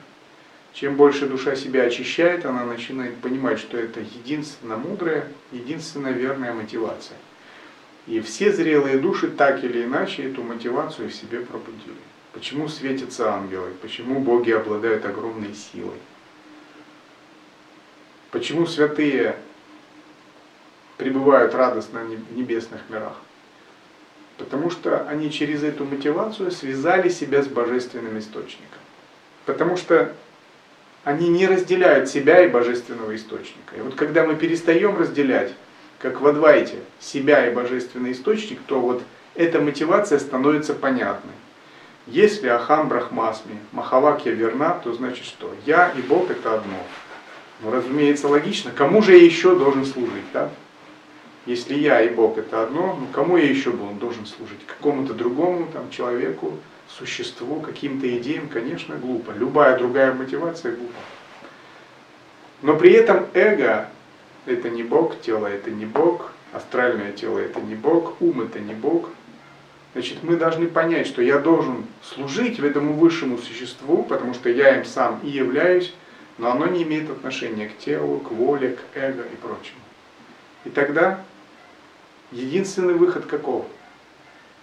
Чем 0.75 0.97
больше 0.97 1.27
душа 1.27 1.55
себя 1.55 1.85
очищает, 1.85 2.45
она 2.45 2.65
начинает 2.65 3.17
понимать, 3.19 3.61
что 3.61 3.79
это 3.79 4.01
единственно 4.01 4.77
мудрая, 4.77 5.29
единственно 5.53 6.09
верная 6.09 6.53
мотивация. 6.53 7.17
И 8.09 8.21
все 8.21 8.53
зрелые 8.53 8.99
души 8.99 9.29
так 9.29 9.63
или 9.63 9.85
иначе 9.85 10.25
эту 10.25 10.43
мотивацию 10.43 11.09
в 11.09 11.15
себе 11.15 11.41
пробудили. 11.41 11.95
Почему 12.33 12.67
светятся 12.67 13.33
ангелы? 13.33 13.71
Почему 13.81 14.19
боги 14.19 14.51
обладают 14.51 15.07
огромной 15.07 15.55
силой? 15.55 15.97
Почему 18.33 18.67
святые 18.67 19.37
пребывают 20.97 21.55
радостно 21.55 22.01
в 22.01 22.37
небесных 22.37 22.81
мирах? 22.89 23.17
Потому 24.39 24.71
что 24.71 25.09
они 25.09 25.31
через 25.31 25.63
эту 25.63 25.85
мотивацию 25.85 26.51
связали 26.51 27.09
себя 27.09 27.45
с 27.45 27.47
божественным 27.47 28.19
источником. 28.19 28.81
Потому 29.47 29.77
что 29.77 30.13
они 31.05 31.29
не 31.29 31.47
разделяют 31.47 32.09
себя 32.09 32.43
и 32.43 32.49
божественного 32.49 33.15
источника. 33.15 33.77
И 33.77 33.81
вот 33.81 33.95
когда 33.95 34.25
мы 34.25 34.35
перестаем 34.37 34.97
разделять, 34.97 35.53
как 35.99 36.21
в 36.21 36.27
Адвайте, 36.27 36.77
себя 36.99 37.47
и 37.47 37.55
божественный 37.55 38.13
источник, 38.13 38.61
то 38.67 38.81
вот 38.81 39.03
эта 39.35 39.61
мотивация 39.61 40.19
становится 40.19 40.75
понятной. 40.75 41.33
Если 42.07 42.49
Ахам 42.49 42.89
Брахмасми, 42.89 43.59
Махавакья 43.73 44.33
верна, 44.33 44.71
то 44.83 44.93
значит 44.93 45.25
что? 45.25 45.55
Я 45.65 45.91
и 45.91 46.03
Бог 46.03 46.31
это 46.31 46.55
одно. 46.55 46.77
Ну, 47.63 47.71
разумеется, 47.71 48.29
логично. 48.29 48.71
Кому 48.75 49.01
же 49.01 49.17
я 49.17 49.25
еще 49.25 49.57
должен 49.57 49.87
служить, 49.87 50.25
да? 50.33 50.51
Если 51.47 51.75
я 51.75 52.03
и 52.03 52.09
Бог 52.09 52.39
это 52.39 52.63
одно, 52.63 52.97
ну 52.99 53.07
кому 53.13 53.37
я 53.37 53.49
еще 53.49 53.71
должен 53.71 54.27
служить? 54.27 54.65
Какому-то 54.67 55.13
другому 55.13 55.67
там, 55.73 55.91
человеку, 55.91 56.59
существу, 56.89 57.61
каким-то 57.61 58.07
идеям, 58.19 58.49
конечно, 58.49 58.97
глупо. 58.97 59.33
Любая 59.33 59.79
другая 59.79 60.13
мотивация 60.13 60.77
глупа. 60.77 60.95
Но 62.63 62.77
при 62.77 62.93
этом 62.93 63.27
эго– 63.35 63.89
это 64.47 64.71
не 64.71 64.83
Бог, 64.83 65.21
тело– 65.21 65.47
это 65.49 65.71
не 65.71 65.87
Бог, 65.87 66.33
астральное 66.53 67.13
тело– 67.13 67.39
это 67.41 67.61
не 67.61 67.75
Бог, 67.75 68.21
ум– 68.21 68.41
это 68.43 68.59
не 68.61 68.75
Бог. 68.75 69.11
Значит, 69.93 70.23
мы 70.23 70.37
должны 70.37 70.67
понять, 70.67 71.07
что 71.07 71.23
я 71.23 71.39
должен 71.39 71.85
служить 72.03 72.59
этому 72.59 72.95
высшему 72.95 73.39
существу, 73.39 74.03
потому 74.03 74.35
что 74.35 74.49
я 74.49 74.77
им 74.77 74.85
сам 74.85 75.21
и 75.23 75.29
являюсь, 75.29 75.95
но 76.39 76.51
оно 76.51 76.67
не 76.67 76.83
имеет 76.83 77.11
отношения 77.11 77.69
к 77.69 77.79
телу, 77.79 78.19
к 78.19 78.31
воле, 78.33 78.77
к 78.77 78.97
эго 78.97 79.23
и 79.23 79.37
прочему. 79.37 79.79
И 80.65 80.71
тогда 80.71 81.21
единственный 82.33 82.95
выход 82.95 83.27
каков? 83.27 83.67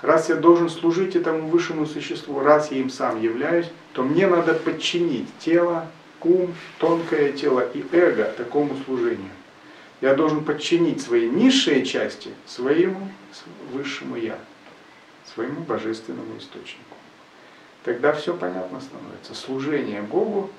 Раз 0.02 0.30
я 0.30 0.36
должен 0.36 0.70
служить 0.70 1.16
этому 1.16 1.48
высшему 1.48 1.86
существу, 1.86 2.40
раз 2.40 2.72
я 2.72 2.80
им 2.80 2.90
сам 2.90 3.22
являюсь, 3.22 3.68
то 3.94 4.04
мне 4.04 4.26
надо 4.26 4.56
подчинить 4.56 5.28
тело, 5.40 5.88
ум, 6.24 6.54
тонкое 6.80 7.32
тело 7.34 7.62
и 7.74 7.84
эго 7.92 8.26
такому 8.38 8.76
служению. 8.86 9.30
Я 10.02 10.16
должен 10.16 10.44
подчинить 10.44 11.02
свои 11.02 11.30
низшие 11.30 11.86
части 11.86 12.32
своему 12.48 13.10
высшему 13.72 14.16
Я, 14.16 14.40
своему 15.34 15.62
божественному 15.62 16.38
источнику. 16.40 16.96
Тогда 17.84 18.12
все 18.14 18.36
понятно 18.36 18.82
становится. 18.82 19.36
Служение 19.36 20.02
Богу 20.02 20.50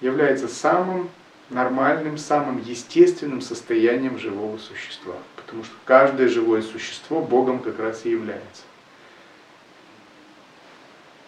является 0.00 0.46
самым 0.46 1.10
нормальным, 1.50 2.18
самым 2.18 2.62
естественным 2.62 3.40
состоянием 3.40 4.18
живого 4.18 4.58
существа. 4.58 5.14
Потому 5.36 5.64
что 5.64 5.74
каждое 5.84 6.28
живое 6.28 6.62
существо 6.62 7.20
Богом 7.20 7.58
как 7.60 7.78
раз 7.80 8.04
и 8.04 8.10
является. 8.10 8.62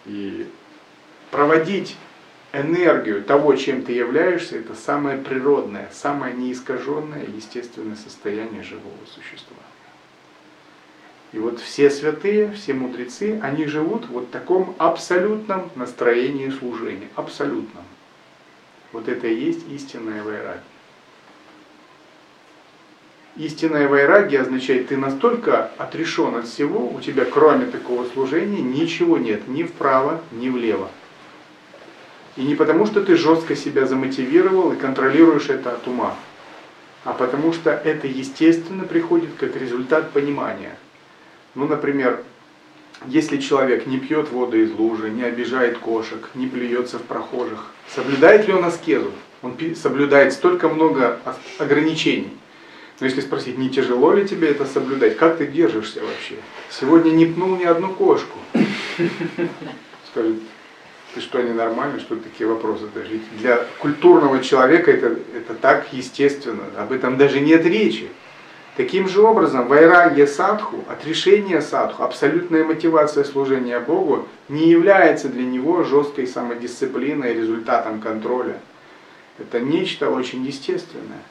И 0.05 0.47
проводить 1.31 1.95
энергию 2.53 3.23
того, 3.23 3.55
чем 3.55 3.83
ты 3.83 3.93
являешься, 3.93 4.57
это 4.57 4.75
самое 4.75 5.17
природное, 5.17 5.89
самое 5.91 6.33
неискаженное 6.33 7.25
естественное 7.25 7.95
состояние 7.95 8.63
живого 8.63 9.05
существа. 9.07 9.57
И 11.31 11.39
вот 11.39 11.59
все 11.59 11.89
святые, 11.89 12.51
все 12.53 12.73
мудрецы, 12.73 13.39
они 13.41 13.65
живут 13.65 14.07
вот 14.07 14.31
таком 14.31 14.73
абсолютном 14.77 15.69
настроении 15.75 16.49
служения. 16.49 17.09
Абсолютном. 17.15 17.83
Вот 18.93 19.09
это 19.09 19.27
и 19.27 19.35
есть 19.35 19.69
истинная 19.69 20.23
вайраги. 20.23 20.61
Истинная 23.35 23.87
вайраги 23.87 24.35
означает, 24.35 24.87
ты 24.87 24.97
настолько 24.97 25.71
отрешен 25.77 26.35
от 26.35 26.47
всего, 26.47 26.87
у 26.87 27.01
тебя 27.01 27.25
кроме 27.25 27.65
такого 27.65 28.05
служения 28.05 28.61
ничего 28.61 29.17
нет, 29.17 29.47
ни 29.47 29.63
вправо, 29.63 30.21
ни 30.31 30.49
влево. 30.49 30.89
И 32.37 32.43
не 32.43 32.55
потому, 32.55 32.85
что 32.85 33.03
ты 33.03 33.15
жестко 33.15 33.55
себя 33.55 33.85
замотивировал 33.85 34.71
и 34.71 34.77
контролируешь 34.77 35.49
это 35.49 35.73
от 35.73 35.87
ума, 35.87 36.15
а 37.03 37.13
потому 37.13 37.51
что 37.51 37.71
это 37.71 38.07
естественно 38.07 38.83
приходит 38.85 39.31
как 39.37 39.55
результат 39.55 40.11
понимания– 40.11 40.77
ну, 41.55 41.67
например, 41.67 42.21
если 43.07 43.37
человек 43.37 43.87
не 43.87 43.97
пьет 43.97 44.29
воду 44.29 44.59
из 44.59 44.73
лужи, 44.73 45.09
не 45.09 45.23
обижает 45.23 45.77
кошек, 45.77 46.29
не 46.35 46.47
плюется 46.47 46.99
в 46.99 47.03
прохожих, 47.03 47.71
соблюдает 47.95 48.47
ли 48.47 48.53
он 48.53 48.65
аскезу? 48.65 49.11
Он 49.41 49.55
соблюдает 49.75 50.33
столько 50.33 50.67
много 50.67 51.19
ограничений. 51.57 52.31
Но 52.99 53.07
если 53.07 53.21
спросить, 53.21 53.57
не 53.57 53.69
тяжело 53.69 54.13
ли 54.13 54.27
тебе 54.27 54.49
это 54.49 54.65
соблюдать, 54.65 55.17
как 55.17 55.37
ты 55.37 55.47
держишься 55.47 56.01
вообще? 56.01 56.35
Сегодня 56.69 57.11
не 57.11 57.25
пнул 57.25 57.57
ни 57.57 57.65
одну 57.65 57.89
кошку. 57.89 58.39
Скажет, 60.11 60.35
ты 61.13 61.21
что, 61.21 61.41
ненормальный, 61.41 61.99
что 61.99 62.15
такие 62.15 62.47
вопросы 62.47 62.87
даже? 62.93 63.19
Для 63.39 63.65
культурного 63.79 64.41
человека 64.41 64.91
это, 64.91 65.17
это 65.35 65.53
так 65.55 65.87
естественно, 65.91 66.63
об 66.77 66.93
этом 66.93 67.17
даже 67.17 67.41
нет 67.41 67.65
речи. 67.65 68.09
Таким 68.77 69.07
же 69.07 69.21
образом, 69.21 69.67
вайрагья 69.67 70.25
садху, 70.25 70.83
отрешение 70.89 71.61
садху, 71.61 72.03
абсолютная 72.03 72.65
мотивация 72.65 73.23
служения 73.23 73.79
Богу 73.79 74.27
не 74.49 74.69
является 74.69 75.29
для 75.29 75.45
него 75.45 75.83
жесткой 75.83 76.27
самодисциплиной, 76.27 77.33
результатом 77.33 78.01
контроля. 78.01 78.59
Это 79.39 79.61
нечто 79.61 80.09
очень 80.09 80.45
естественное. 80.45 81.23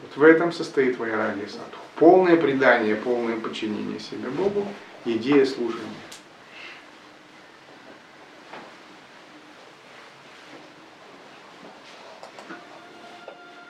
Вот 0.00 0.16
в 0.16 0.22
этом 0.22 0.52
состоит 0.52 0.98
вайрагья 0.98 1.46
садху. 1.46 1.80
Полное 1.96 2.36
предание, 2.36 2.96
полное 2.96 3.36
подчинение 3.36 3.98
себе 3.98 4.28
Богу, 4.28 4.66
идея 5.06 5.46
служения. 5.46 5.84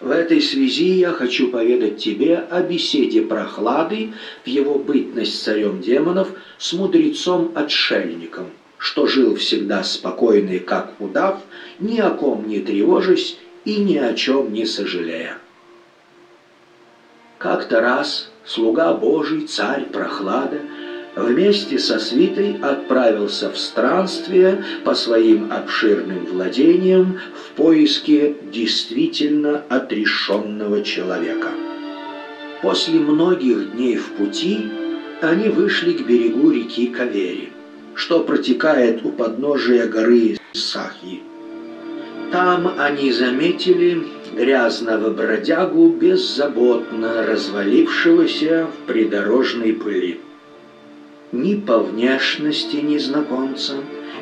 В 0.00 0.10
этой 0.10 0.40
связи 0.40 0.98
я 0.98 1.12
хочу 1.12 1.50
поведать 1.50 1.98
тебе 1.98 2.36
о 2.36 2.62
беседе 2.62 3.22
прохлады 3.22 4.12
в 4.44 4.48
его 4.48 4.78
бытность 4.78 5.42
царем 5.42 5.80
демонов 5.80 6.28
с 6.58 6.72
мудрецом-отшельником, 6.72 8.50
что 8.78 9.06
жил 9.06 9.36
всегда 9.36 9.82
спокойный, 9.82 10.58
как 10.58 11.00
удав, 11.00 11.40
ни 11.78 11.98
о 11.98 12.10
ком 12.10 12.46
не 12.46 12.60
тревожась 12.60 13.38
и 13.64 13.76
ни 13.76 13.96
о 13.96 14.14
чем 14.14 14.52
не 14.52 14.64
сожалея. 14.66 15.38
Как-то 17.46 17.80
раз 17.80 18.28
слуга 18.44 18.92
Божий, 18.92 19.46
царь 19.46 19.84
Прохлада, 19.84 20.62
вместе 21.14 21.78
со 21.78 22.00
свитой 22.00 22.58
отправился 22.60 23.52
в 23.52 23.56
странствие 23.56 24.64
по 24.84 24.96
своим 24.96 25.52
обширным 25.52 26.26
владениям 26.26 27.20
в 27.36 27.56
поиске 27.56 28.34
действительно 28.50 29.62
отрешенного 29.68 30.82
человека. 30.82 31.50
После 32.62 32.98
многих 32.98 33.76
дней 33.76 33.96
в 33.96 34.08
пути 34.14 34.68
они 35.20 35.48
вышли 35.48 35.92
к 35.92 36.04
берегу 36.04 36.50
реки 36.50 36.88
Кавери, 36.88 37.52
что 37.94 38.24
протекает 38.24 39.04
у 39.04 39.12
подножия 39.12 39.86
горы 39.86 40.36
Сахи. 40.52 41.22
Там 42.32 42.74
они 42.76 43.12
заметили 43.12 44.04
грязного 44.34 45.10
бродягу, 45.10 45.90
беззаботно 45.90 47.24
развалившегося 47.26 48.66
в 48.66 48.86
придорожной 48.86 49.72
пыли. 49.72 50.20
Ни 51.32 51.54
по 51.56 51.78
внешности 51.78 52.76
незнакомца, 52.76 53.74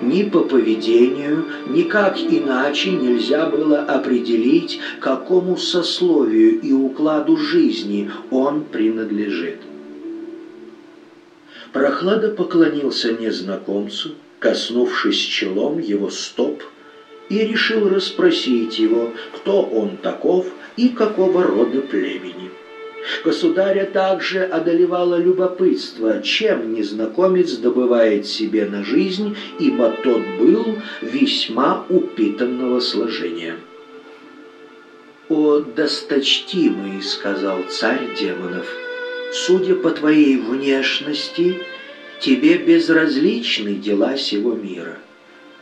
ни 0.02 0.24
по 0.24 0.40
поведению, 0.40 1.44
никак 1.68 2.18
иначе 2.18 2.90
нельзя 2.90 3.46
было 3.46 3.80
определить, 3.80 4.80
какому 5.00 5.56
сословию 5.56 6.60
и 6.60 6.72
укладу 6.72 7.36
жизни 7.36 8.10
он 8.30 8.64
принадлежит. 8.64 9.58
Прохлада 11.72 12.30
поклонился 12.30 13.12
незнакомцу, 13.12 14.12
коснувшись 14.38 15.16
челом 15.16 15.78
его 15.78 16.08
стоп, 16.08 16.62
и 17.28 17.38
решил 17.38 17.88
расспросить 17.88 18.78
его, 18.78 19.12
кто 19.32 19.62
он 19.62 19.96
таков 19.96 20.46
и 20.76 20.88
какого 20.88 21.42
рода 21.42 21.80
племени. 21.80 22.50
Государя 23.22 23.84
также 23.84 24.44
одолевало 24.44 25.16
любопытство, 25.16 26.22
чем 26.22 26.74
незнакомец 26.74 27.52
добывает 27.56 28.26
себе 28.26 28.64
на 28.66 28.82
жизнь, 28.82 29.36
ибо 29.58 29.90
тот 30.02 30.22
был 30.38 30.78
весьма 31.02 31.84
упитанного 31.90 32.80
сложения. 32.80 33.56
«О, 35.28 35.58
досточтимый!»— 35.58 37.02
сказал 37.02 37.64
царь 37.68 38.14
демонов. 38.18 38.66
«Судя 39.32 39.74
по 39.74 39.90
твоей 39.90 40.36
внешности, 40.36 41.60
тебе 42.20 42.56
безразличны 42.56 43.74
дела 43.74 44.16
сего 44.16 44.54
мира». 44.54 44.98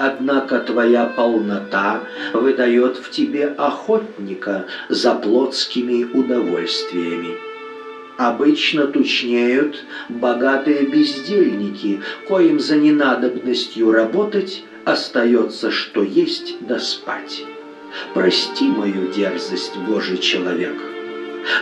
Однако 0.05 0.59
твоя 0.59 1.07
полнота 1.07 2.01
выдает 2.33 2.97
в 2.97 3.09
тебе 3.11 3.47
охотника 3.47 4.67
за 4.89 5.15
плотскими 5.15 6.03
удовольствиями. 6.03 7.37
Обычно 8.19 8.89
тучнеют 8.89 9.85
богатые 10.09 10.87
бездельники, 10.87 12.01
коим 12.27 12.59
за 12.59 12.79
ненадобностью 12.79 13.93
работать 13.93 14.65
остается 14.85 15.71
что 15.71 16.03
есть 16.03 16.57
да 16.67 16.81
спать. 16.81 17.45
Прости 18.13 18.65
мою 18.65 19.07
дерзость, 19.13 19.77
Божий 19.87 20.19
человек. 20.19 20.75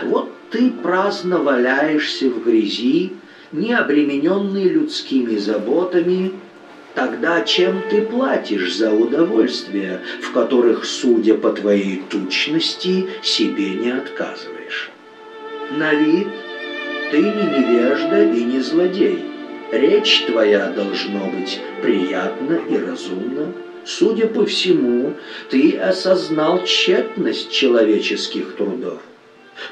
Вот 0.05 0.31
ты 0.49 0.71
праздно 0.71 1.37
валяешься 1.37 2.27
в 2.31 2.43
грязи, 2.43 3.13
не 3.51 3.75
обремененный 3.75 4.63
людскими 4.63 5.35
заботами, 5.35 6.31
Тогда 6.93 7.41
чем 7.41 7.81
ты 7.89 8.01
платишь 8.01 8.75
за 8.75 8.91
удовольствия, 8.91 10.01
в 10.21 10.31
которых, 10.33 10.83
судя 10.83 11.35
по 11.35 11.51
твоей 11.51 12.03
тучности, 12.09 13.07
себе 13.21 13.69
не 13.69 13.91
отказываешь? 13.91 14.89
На 15.71 15.93
вид 15.93 16.27
ты 17.11 17.19
не 17.19 17.29
невежда 17.29 18.23
и 18.23 18.43
не 18.43 18.59
злодей. 18.59 19.23
Речь 19.71 20.25
твоя 20.25 20.67
должно 20.67 21.27
быть 21.27 21.61
приятна 21.81 22.59
и 22.69 22.77
разумна. 22.77 23.53
Судя 23.85 24.27
по 24.27 24.45
всему, 24.45 25.13
ты 25.49 25.77
осознал 25.77 26.63
тщетность 26.65 27.51
человеческих 27.51 28.55
трудов. 28.57 28.99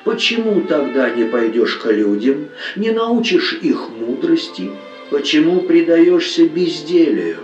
Почему 0.05 0.62
тогда 0.62 1.10
не 1.10 1.25
пойдешь 1.25 1.75
к 1.75 1.91
людям, 1.91 2.47
не 2.77 2.91
научишь 2.91 3.60
их 3.62 3.89
мудрости, 3.89 4.71
Почему 5.10 5.62
предаешься 5.62 6.48
безделию? 6.48 7.38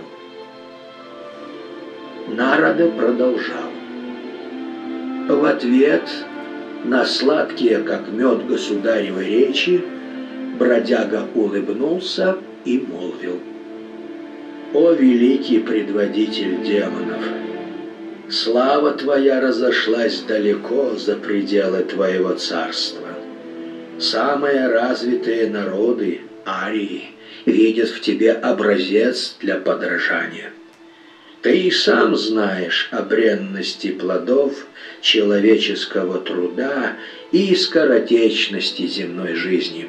Народа 2.28 2.88
продолжал. 2.90 3.70
В 5.28 5.44
ответ 5.44 6.08
на 6.84 7.04
сладкие, 7.04 7.78
как 7.78 8.08
мед 8.08 8.46
государевой 8.46 9.26
речи, 9.26 9.84
бродяга 10.58 11.26
улыбнулся 11.34 12.36
и 12.64 12.78
молвил. 12.78 13.40
«О 14.72 14.92
великий 14.92 15.58
предводитель 15.58 16.62
демонов! 16.62 17.22
Слава 18.28 18.92
твоя 18.92 19.40
разошлась 19.40 20.20
далеко 20.20 20.94
за 20.96 21.16
пределы 21.16 21.82
твоего 21.84 22.34
царства. 22.34 23.08
Самые 23.98 24.68
развитые 24.68 25.48
народы, 25.48 26.20
арии, 26.44 27.15
видят 27.46 27.88
в 27.88 28.00
тебе 28.00 28.32
образец 28.32 29.36
для 29.40 29.56
подражания. 29.56 30.50
Ты 31.42 31.56
и 31.58 31.70
сам 31.70 32.16
знаешь 32.16 32.88
о 32.90 33.02
бренности 33.02 33.92
плодов 33.92 34.66
человеческого 35.00 36.18
труда 36.18 36.96
и 37.30 37.54
скоротечности 37.54 38.86
земной 38.86 39.34
жизни. 39.34 39.86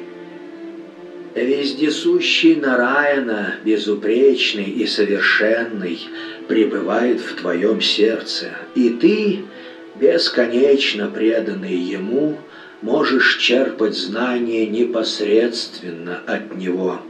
Вездесущий 1.34 2.54
Нараяна, 2.54 3.56
безупречный 3.64 4.64
и 4.64 4.86
совершенный, 4.86 5.98
пребывает 6.46 7.20
в 7.20 7.34
твоем 7.34 7.80
сердце, 7.80 8.52
и 8.74 8.90
ты, 8.90 9.40
бесконечно 10.00 11.08
преданный 11.08 11.76
ему, 11.76 12.38
можешь 12.82 13.38
черпать 13.38 13.96
знания 13.96 14.66
непосредственно 14.66 16.20
от 16.26 16.56
него. 16.56 17.00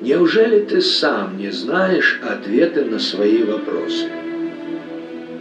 Неужели 0.00 0.60
ты 0.60 0.80
сам 0.80 1.38
не 1.38 1.50
знаешь 1.50 2.20
ответы 2.22 2.84
на 2.84 2.98
свои 2.98 3.42
вопросы? 3.42 4.10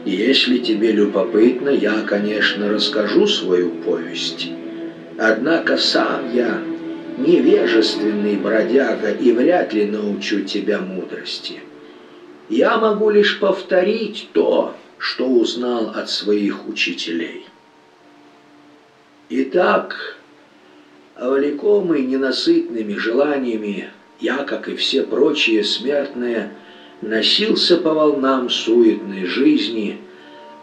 Если 0.05 0.57
тебе 0.57 0.91
любопытно, 0.91 1.69
я, 1.69 2.01
конечно, 2.01 2.69
расскажу 2.69 3.25
свою 3.25 3.71
повесть. 3.71 4.49
Однако 5.17 5.77
сам 5.77 6.33
я 6.33 6.61
невежественный 7.17 8.35
бродяга 8.35 9.11
и 9.11 9.31
вряд 9.31 9.73
ли 9.73 9.85
научу 9.85 10.41
тебя 10.41 10.79
мудрости. 10.79 11.61
Я 12.49 12.77
могу 12.77 13.09
лишь 13.09 13.39
повторить 13.39 14.29
то, 14.33 14.75
что 14.97 15.27
узнал 15.27 15.91
от 15.95 16.09
своих 16.09 16.67
учителей. 16.67 17.45
Итак, 19.29 20.17
влекомый 21.19 22.03
ненасытными 22.03 22.95
желаниями, 22.95 23.89
я, 24.19 24.43
как 24.43 24.67
и 24.67 24.75
все 24.75 25.03
прочие 25.03 25.63
смертные, 25.63 26.51
носился 27.01 27.77
по 27.77 27.93
волнам 27.93 28.49
суетной 28.49 29.25
жизни, 29.25 29.99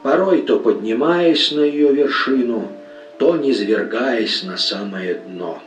порой 0.03 0.43
то 0.43 0.59
поднимаясь 0.59 1.53
на 1.53 1.61
ее 1.61 1.93
вершину, 1.93 2.69
то 3.19 3.37
низвергаясь 3.37 4.43
на 4.43 4.57
самое 4.57 5.15
дно. 5.15 5.63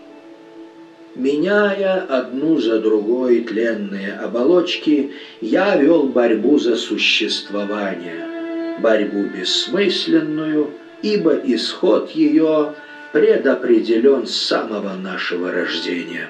Меняя 1.16 2.02
одну 2.02 2.60
за 2.60 2.80
другой 2.80 3.42
тленные 3.42 4.14
оболочки, 4.14 5.12
я 5.42 5.76
вел 5.76 6.04
борьбу 6.04 6.58
за 6.58 6.76
существование, 6.76 8.80
борьбу 8.80 9.26
бессмысленную, 9.26 10.72
ибо 11.04 11.36
исход 11.36 12.10
ее 12.12 12.74
предопределен 13.12 14.26
с 14.26 14.34
самого 14.34 14.96
нашего 14.96 15.52
рождения. 15.52 16.30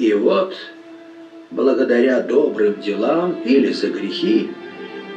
И 0.00 0.14
вот, 0.14 0.56
благодаря 1.50 2.22
добрым 2.22 2.80
делам 2.80 3.38
или 3.44 3.70
за 3.70 3.88
грехи, 3.88 4.48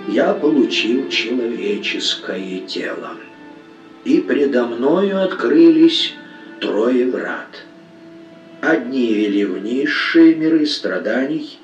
я 0.09 0.33
получил 0.33 1.07
человеческое 1.07 2.59
тело. 2.67 3.15
И 4.03 4.19
предо 4.19 4.65
мною 4.65 5.23
открылись 5.23 6.13
трое 6.59 7.07
врат. 7.07 7.63
Одни 8.59 9.13
вели 9.13 9.45
в 9.45 9.63
низшие 9.63 10.35
миры 10.35 10.65
страданий, 10.65 11.59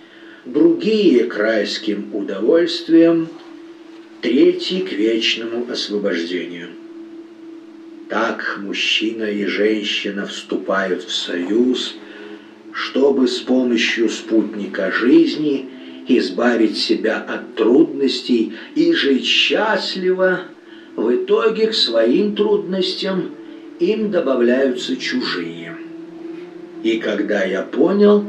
другие 0.46 1.26
к 1.26 1.36
райским 1.36 2.16
удовольствиям, 2.16 3.28
третий 4.22 4.80
к 4.80 4.94
вечному 4.94 5.70
освобождению. 5.70 6.70
Так 8.08 8.60
мужчина 8.62 9.26
и 9.26 9.46
женщина 9.46 10.26
вступают 10.26 11.04
в 11.04 11.14
союз, 11.14 11.98
чтобы 12.74 13.28
с 13.28 13.40
помощью 13.40 14.10
спутника 14.10 14.92
жизни 14.92 15.70
избавить 16.08 16.78
себя 16.78 17.18
от 17.18 17.56
трудностей 17.56 18.54
и 18.76 18.94
жить 18.94 19.26
счастливо, 19.26 20.42
в 20.96 21.14
итоге 21.14 21.68
к 21.68 21.74
своим 21.74 22.36
трудностям 22.36 23.32
им 23.80 24.12
добавляются 24.12 24.96
чужие. 24.98 25.78
И 26.84 26.98
когда 26.98 27.44
я 27.44 27.62
понял, 27.62 28.26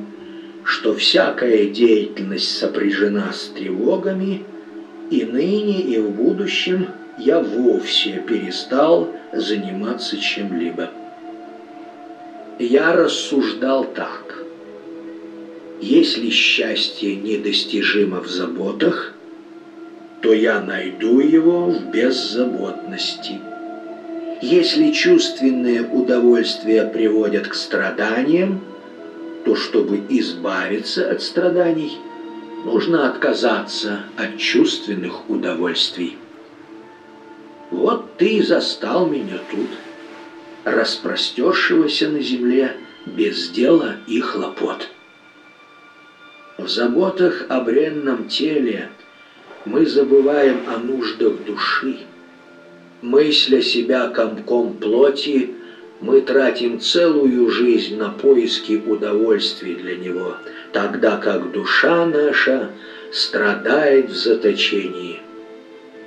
что 0.64 0.94
всякая 0.94 1.66
деятельность 1.66 2.58
сопряжена 2.58 3.32
с 3.32 3.46
тревогами, 3.56 4.44
и 5.10 5.24
ныне, 5.24 5.80
и 5.80 5.98
в 5.98 6.10
будущем 6.10 6.86
я 7.18 7.40
вовсе 7.40 8.22
перестал 8.26 9.08
заниматься 9.32 10.16
чем-либо. 10.16 10.90
Я 12.60 12.92
рассуждал 12.92 13.84
так. 13.84 14.44
Если 15.80 16.28
счастье 16.28 17.16
недостижимо 17.16 18.20
в 18.20 18.28
заботах, 18.28 19.14
то 20.20 20.34
я 20.34 20.60
найду 20.60 21.20
его 21.20 21.70
в 21.70 21.90
беззаботности. 21.90 23.40
Если 24.42 24.90
чувственные 24.90 25.84
удовольствия 25.84 26.84
приводят 26.84 27.48
к 27.48 27.54
страданиям, 27.54 28.60
то 29.46 29.56
чтобы 29.56 30.02
избавиться 30.10 31.10
от 31.10 31.22
страданий, 31.22 31.96
нужно 32.66 33.08
отказаться 33.08 34.00
от 34.18 34.36
чувственных 34.36 35.30
удовольствий. 35.30 36.18
Вот 37.70 38.18
ты 38.18 38.42
застал 38.42 39.06
меня 39.06 39.38
тут, 39.50 39.68
распростершегося 40.64 42.08
на 42.08 42.20
земле 42.20 42.76
без 43.06 43.50
дела 43.50 43.96
и 44.06 44.20
хлопот. 44.20 44.88
В 46.58 46.68
заботах 46.68 47.46
о 47.48 47.60
бренном 47.62 48.28
теле 48.28 48.90
мы 49.64 49.86
забываем 49.86 50.60
о 50.68 50.78
нуждах 50.78 51.44
души. 51.44 51.98
Мысля 53.02 53.62
себя 53.62 54.08
комком 54.08 54.74
плоти, 54.74 55.54
мы 56.00 56.20
тратим 56.20 56.80
целую 56.80 57.50
жизнь 57.50 57.96
на 57.96 58.10
поиски 58.10 58.82
удовольствий 58.86 59.74
для 59.74 59.96
него, 59.96 60.36
тогда 60.72 61.16
как 61.16 61.52
душа 61.52 62.06
наша 62.06 62.70
страдает 63.12 64.10
в 64.10 64.14
заточении– 64.14 65.20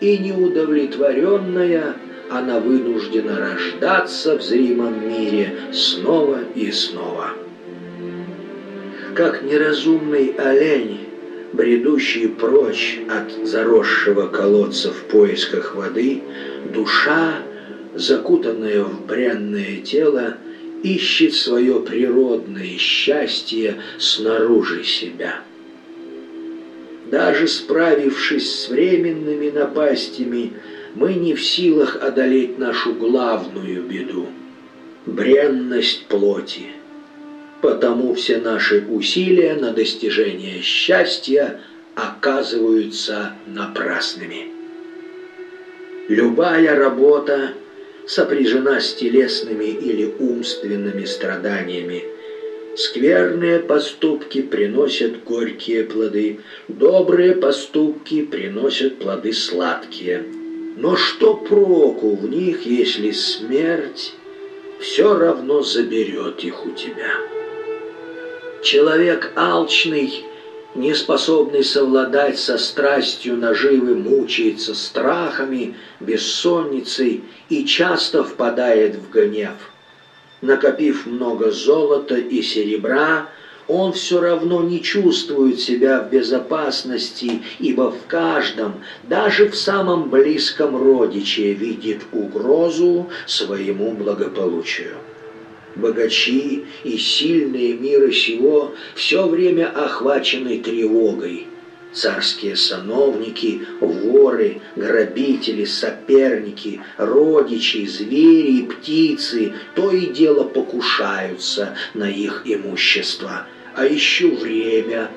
и 0.04 0.18
неудовлетворенная, 0.18 1.96
она 2.34 2.60
вынуждена 2.60 3.38
рождаться 3.38 4.38
в 4.38 4.42
зримом 4.42 5.08
мире 5.08 5.56
снова 5.72 6.40
и 6.56 6.72
снова. 6.72 7.30
Как 9.14 9.44
неразумный 9.44 10.34
олень, 10.38 11.02
бредущий 11.54 12.28
прочь 12.28 13.00
от 13.08 13.48
заросшего 13.48 14.28
колодца 14.28 14.92
в 14.92 15.04
поисках 15.04 15.76
воды, 15.76 16.24
душа, 16.74 17.36
закутанная 17.94 18.84
в 18.84 19.06
бренное 19.06 19.82
тело, 19.82 20.38
ищет 20.82 21.36
свое 21.36 21.80
природное 21.82 22.78
счастье 22.80 23.76
снаружи 24.00 24.84
себя. 24.84 25.42
Даже 27.12 27.48
справившись 27.48 28.62
с 28.62 28.70
временными 28.70 29.52
напастями, 29.52 30.54
мы 30.96 31.14
не 31.14 31.34
в 31.34 31.44
силах 31.44 31.98
одолеть 32.02 32.58
нашу 32.58 32.94
главную 32.94 33.84
беду– 33.84 34.28
бренность 35.06 36.06
плоти. 36.08 36.68
Потому 37.62 38.14
все 38.14 38.38
наши 38.38 38.86
усилия 38.90 39.56
на 39.56 39.72
достижение 39.72 40.62
счастья 40.62 41.62
оказываются 41.96 43.34
напрасными. 43.48 44.48
Любая 46.10 46.76
работа 46.76 47.54
сопряжена 48.06 48.80
с 48.80 48.94
телесными 48.94 49.66
или 49.66 50.14
умственными 50.20 51.06
страданиями– 51.06 52.04
Скверные 52.76 53.60
поступки 53.60 54.42
приносят 54.42 55.24
горькие 55.24 55.84
плоды, 55.84 56.40
добрые 56.68 57.36
поступки 57.36 58.24
приносят 58.24 58.98
плоды 58.98 59.32
сладкие. 59.32 60.26
Но 60.76 60.96
что 60.96 61.36
проку 61.36 62.16
в 62.16 62.28
них, 62.28 62.66
если 62.66 63.12
смерть 63.12 64.14
все 64.80 65.18
равно 65.18 65.62
заберет 65.62 66.44
их 66.44 66.66
у 66.66 66.72
тебя? 66.72 67.12
Человек 68.64 69.32
алчный, 69.36 70.26
не 70.76 70.94
способный 70.94 71.64
совладать 71.64 72.40
со 72.40 72.58
страстью 72.58 73.38
наживы, 73.38 73.96
мучается 73.96 74.74
страхами, 74.74 75.76
бессонницей 76.00 77.24
и 77.50 77.66
часто 77.66 78.24
впадает 78.24 78.96
в 78.96 79.10
гнев– 79.10 79.54
накопив 80.44 81.06
много 81.06 81.52
золота 81.52 82.16
и 82.16 82.42
серебра, 82.42 83.30
он 83.68 83.94
все 83.94 84.20
равно 84.20 84.62
не 84.64 84.82
чувствует 84.82 85.60
себя 85.60 86.02
в 86.02 86.10
безопасности, 86.12 87.44
ибо 87.60 87.92
в 87.92 88.08
каждом, 88.08 88.76
даже 89.04 89.50
в 89.50 89.56
самом 89.56 90.10
близком 90.10 90.76
родиче, 90.76 91.54
видит 91.54 92.02
угрозу 92.12 93.10
своему 93.26 93.92
благополучию. 93.92 94.98
Богачи 95.76 96.66
и 96.84 96.98
сильные 96.98 97.74
мира 97.74 98.12
сего 98.12 98.74
все 98.96 99.28
время 99.28 99.70
охвачены 99.70 100.60
тревогой– 100.60 101.48
Царские 101.94 102.56
сановники, 102.56 103.62
воры, 103.80 104.62
грабители, 104.76 105.64
соперники, 105.64 106.82
родичи, 106.98 107.86
звери 107.86 108.58
и 108.58 108.64
птицы 108.64 109.54
то 109.76 109.92
и 109.92 110.08
дело 110.08 110.44
покушаются 110.44 111.76
на 111.94 112.10
их 112.10 112.42
имущество. 112.46 113.46
А 113.76 113.86
еще 113.86 114.28
время. 114.28 115.10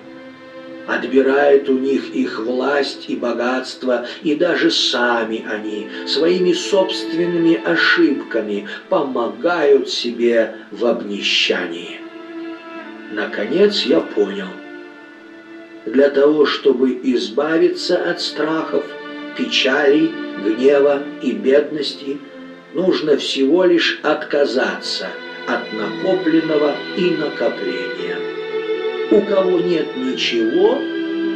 отбирает 0.87 1.69
у 1.69 1.77
них 1.79 2.15
их 2.15 2.39
власть 2.39 3.07
и 3.09 3.17
богатство, 3.17 4.07
и 4.23 4.35
даже 4.35 4.71
сами 4.71 5.45
они 5.49 5.89
своими 6.07 6.53
собственными 6.53 7.61
ошибками 7.65 8.69
помогают 8.89 9.89
себе 9.89 10.55
в 10.71 10.87
обнищании. 10.87 12.01
Наконец 13.13 13.83
я 13.83 14.01
понял. 14.01 14.49
Для 15.87 16.11
того, 16.11 16.47
чтобы 16.47 16.99
избавиться 17.05 17.97
от 18.11 18.21
страхов, 18.21 18.85
печалей, 19.39 20.11
гнева 20.45 21.03
и 21.23 21.31
бедности, 21.31 22.19
нужно 22.75 23.17
всего 23.17 23.65
лишь 23.65 24.01
отказаться 24.03 25.07
от 25.47 25.73
накопленного 25.73 26.75
и 26.97 27.11
накопления. 27.11 28.19
У 29.13 29.21
кого 29.23 29.61
нет 29.61 29.97
ничего, 29.97 30.77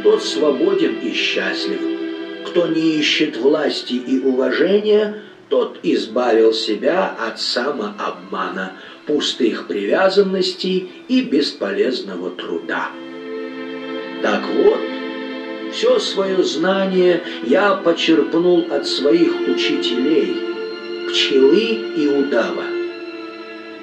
тот 0.03 0.21
свободен 0.21 0.99
и 0.99 1.13
счастлив. 1.13 1.79
Кто 2.47 2.67
не 2.67 2.97
ищет 2.99 3.37
власти 3.37 3.93
и 3.93 4.19
уважения, 4.19 5.21
тот 5.47 5.79
избавил 5.83 6.51
себя 6.51 7.15
от 7.17 7.39
самообмана, 7.39 8.73
пустых 9.07 9.67
привязанностей 9.67 10.91
и 11.07 11.21
бесполезного 11.21 12.31
труда. 12.31 12.89
Так 14.21 14.43
вот, 14.47 14.79
все 15.71 15.97
свое 15.99 16.43
знание 16.43 17.23
я 17.43 17.75
почерпнул 17.75 18.67
от 18.69 18.85
своих 18.85 19.47
учителей, 19.47 20.35
пчелы 21.09 21.93
и 21.97 22.07
удава. 22.07 22.65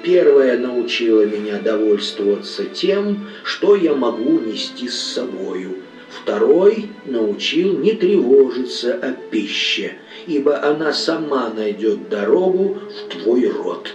Первая 0.03 0.57
научила 0.57 1.25
меня 1.25 1.59
довольствоваться 1.59 2.63
тем, 2.65 3.27
что 3.43 3.75
я 3.75 3.93
могу 3.93 4.39
нести 4.39 4.87
с 4.87 4.97
собою. 4.97 5.75
Второй 6.09 6.89
научил 7.05 7.77
не 7.77 7.93
тревожиться 7.93 8.93
о 8.93 9.11
пище, 9.11 9.95
ибо 10.25 10.63
она 10.63 10.93
сама 10.93 11.49
найдет 11.49 12.07
дорогу 12.09 12.77
в 12.87 13.13
твой 13.13 13.49
рот. 13.49 13.93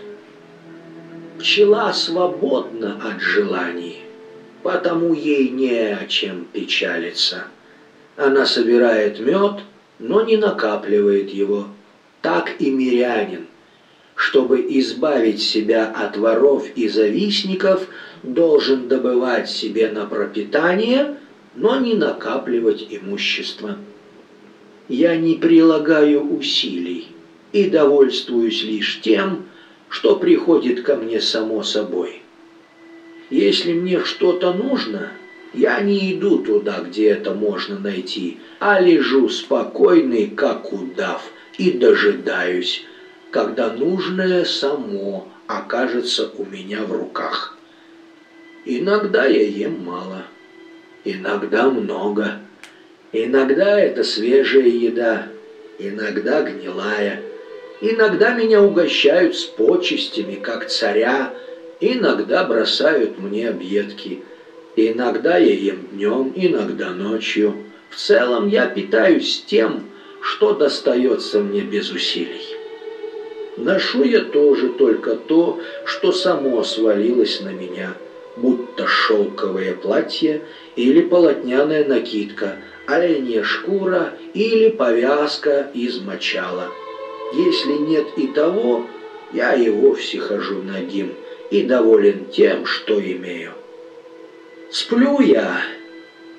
Пчела 1.39 1.93
свободна 1.93 3.01
от 3.03 3.21
желаний, 3.21 4.04
потому 4.65 5.15
ей 5.15 5.51
не 5.51 5.95
о 5.95 6.07
чем 6.09 6.47
печалиться. 6.53 7.45
Она 8.17 8.47
собирает 8.47 9.21
мед, 9.21 9.61
но 10.01 10.23
не 10.23 10.37
накапливает 10.37 11.31
его. 11.31 11.69
Так 12.21 12.51
и 12.59 12.71
мирянин 12.71 13.47
чтобы 14.15 14.65
избавить 14.69 15.43
себя 15.43 15.87
от 15.87 16.17
воров 16.17 16.67
и 16.77 16.89
завистников, 16.89 17.87
должен 18.23 18.89
добывать 18.89 19.51
себе 19.51 19.89
на 19.89 20.07
пропитание, 20.07 21.17
но 21.55 21.79
не 21.81 21.95
накапливать 21.95 22.87
имущество. 22.91 23.77
Я 24.89 25.17
не 25.17 25.35
прилагаю 25.35 26.23
усилий 26.37 27.09
и 27.53 27.65
довольствуюсь 27.69 28.63
лишь 28.63 29.01
тем, 29.01 29.47
что 29.89 30.17
приходит 30.17 30.83
ко 30.83 30.97
мне 30.97 31.21
само 31.21 31.63
собой. 31.63 32.23
Если 33.31 33.73
мне 33.73 34.01
что-то 34.05 34.53
нужно, 34.53 35.13
я 35.53 35.81
не 35.81 36.13
иду 36.13 36.39
туда, 36.39 36.81
где 36.81 37.11
это 37.11 37.33
можно 37.35 37.79
найти, 37.79 38.39
а 38.59 38.81
лежу 38.81 39.29
спокойный, 39.29 40.27
как 40.29 40.73
удав, 40.73 41.23
и 41.57 41.71
дожидаюсь, 41.71 42.85
когда 43.31 43.73
нужное 43.73 44.45
само 44.45 45.29
окажется 45.47 46.31
у 46.37 46.45
меня 46.45 46.83
в 46.83 46.93
руках. 46.93 47.57
Иногда 48.65 49.27
я 49.27 49.43
ем 49.43 49.85
мало, 49.85 50.25
иногда 51.05 51.71
много. 51.71 52.41
Иногда 53.13 53.79
это 53.79 54.03
свежая 54.03 54.67
еда, 54.67 55.29
иногда 55.79 56.43
гнилая. 56.43 57.23
Иногда 57.81 58.33
меня 58.33 58.63
угощают 58.63 59.37
с 59.37 59.45
почестями, 59.45 60.35
как 60.35 60.69
царя, 60.69 61.33
иногда 61.81 62.45
бросают 62.45 63.19
мне 63.19 63.49
объедки. 63.49 64.23
Иногда 64.77 65.39
я 65.39 65.55
ем 65.55 65.89
днем, 65.93 66.33
иногда 66.35 66.91
ночью. 66.91 67.55
В 67.91 67.97
целом 67.97 68.49
я 68.49 68.67
питаюсь 68.67 69.45
тем, 69.47 69.85
что 70.21 70.53
достается 70.53 71.39
мне 71.41 71.61
без 71.61 71.91
усилий. 71.91 72.57
Ношу 73.57 74.03
я 74.03 74.21
тоже 74.21 74.71
только 74.71 75.15
то, 75.15 75.61
что 75.85 76.11
само 76.11 76.65
свалилось 76.65 77.41
на 77.41 77.51
меня, 77.51 77.95
будто 78.37 78.87
шелковое 78.87 79.75
платье 79.75 80.43
или 80.75 81.03
полотняная 81.03 81.85
накидка, 81.85 82.57
оленья 82.89 83.45
шкура 83.45 84.15
или 84.33 84.71
повязка 84.71 85.71
из 85.73 86.01
мочала. 86.01 86.67
Если 87.33 87.75
нет 87.75 88.07
и 88.17 88.27
того, 88.27 88.87
я 89.33 89.55
и 89.55 89.71
вовсе 89.71 90.19
хожу 90.19 90.63
нагим 90.63 91.15
и 91.51 91.63
доволен 91.63 92.27
тем, 92.27 92.67
что 92.67 93.01
имею. 93.01 93.53
Сплю 94.71 95.21
я, 95.21 95.63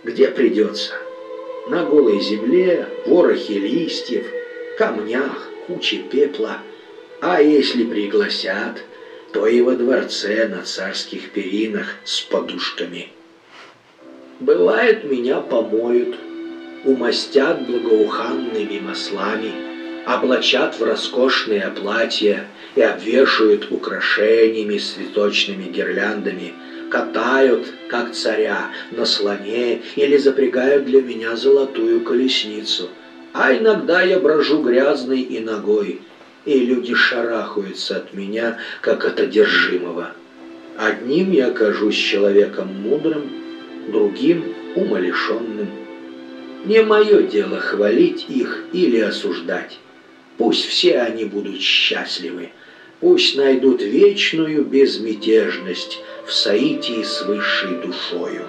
где 0.03 0.27
придется, 0.27 0.93
на 1.67 1.85
голой 1.85 2.19
земле, 2.21 2.87
ворохе 3.05 3.59
листьев, 3.59 4.25
камнях, 4.77 5.49
куче 5.67 5.97
пепла— 5.97 6.57
а 7.21 7.41
если 7.41 7.83
пригласят, 7.83 8.83
то 9.33 9.47
и 9.47 9.59
во 9.61 9.73
дворце 9.73 10.47
на 10.47 10.61
царских 10.61 11.31
перинах 11.31 11.95
с 12.03 12.21
подушками. 12.21 13.09
Бывает, 14.39 15.05
меня 15.05 15.39
помоют, 15.39 16.15
умастят 16.83 17.65
благоуханными 17.65 18.79
маслами, 18.79 20.05
облачат 20.05 20.77
в 20.77 20.83
роскошные 20.83 21.73
платья 21.75 22.47
и 22.75 22.81
обвешают 22.81 23.71
украшениями 23.71 24.77
с 24.77 24.91
цветочными 24.91 25.63
гирляндами, 25.63 26.53
катают, 26.89 27.65
как 27.89 28.13
царя, 28.13 28.69
на 28.91 29.05
слоне 29.05 29.81
или 29.95 30.17
запрягают 30.17 30.85
для 30.85 31.01
меня 31.01 31.35
золотую 31.35 32.01
колесницу. 32.01 32.89
А 33.33 33.53
иногда 33.53 34.01
я 34.01 34.19
брожу 34.19 34.61
грязной 34.61 35.21
и 35.21 35.39
ногой, 35.39 36.01
и 36.45 36.59
люди 36.59 36.93
шарахаются 36.93 37.97
от 37.97 38.13
меня, 38.13 38.59
как 38.81 39.05
от 39.05 39.19
одержимого. 39.19 40.11
Одним 40.77 41.31
я 41.31 41.51
кажусь 41.51 41.95
человеком 41.95 42.67
мудрым, 42.67 43.29
другим— 43.87 44.53
умалишенным. 44.75 45.69
Не 46.65 46.83
мое 46.83 47.23
дело 47.23 47.59
хвалить 47.59 48.25
их 48.27 48.65
или 48.73 48.99
осуждать. 48.99 49.79
Пусть 50.37 50.65
все 50.65 50.99
они 50.99 51.25
будут 51.25 51.61
счастливы, 51.61 52.51
пусть 52.99 53.35
найдут 53.35 53.81
вечную 53.81 54.63
безмятежность 54.63 55.99
в 56.25 56.31
соитии 56.31 57.03
с 57.03 57.21
высшей 57.23 57.77
душою. 57.77 58.47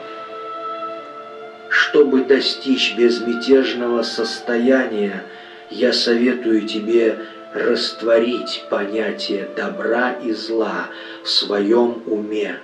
Чтобы 1.68 2.24
достичь 2.24 2.94
безмятежного 2.96 4.02
состояния, 4.02 5.24
я 5.70 5.92
советую 5.92 6.66
тебе 6.66 7.18
растворить 7.52 8.64
понятие 8.70 9.48
добра 9.56 10.12
и 10.12 10.32
зла 10.32 10.88
в 11.22 11.28
своем 11.28 12.02
уме, 12.06 12.60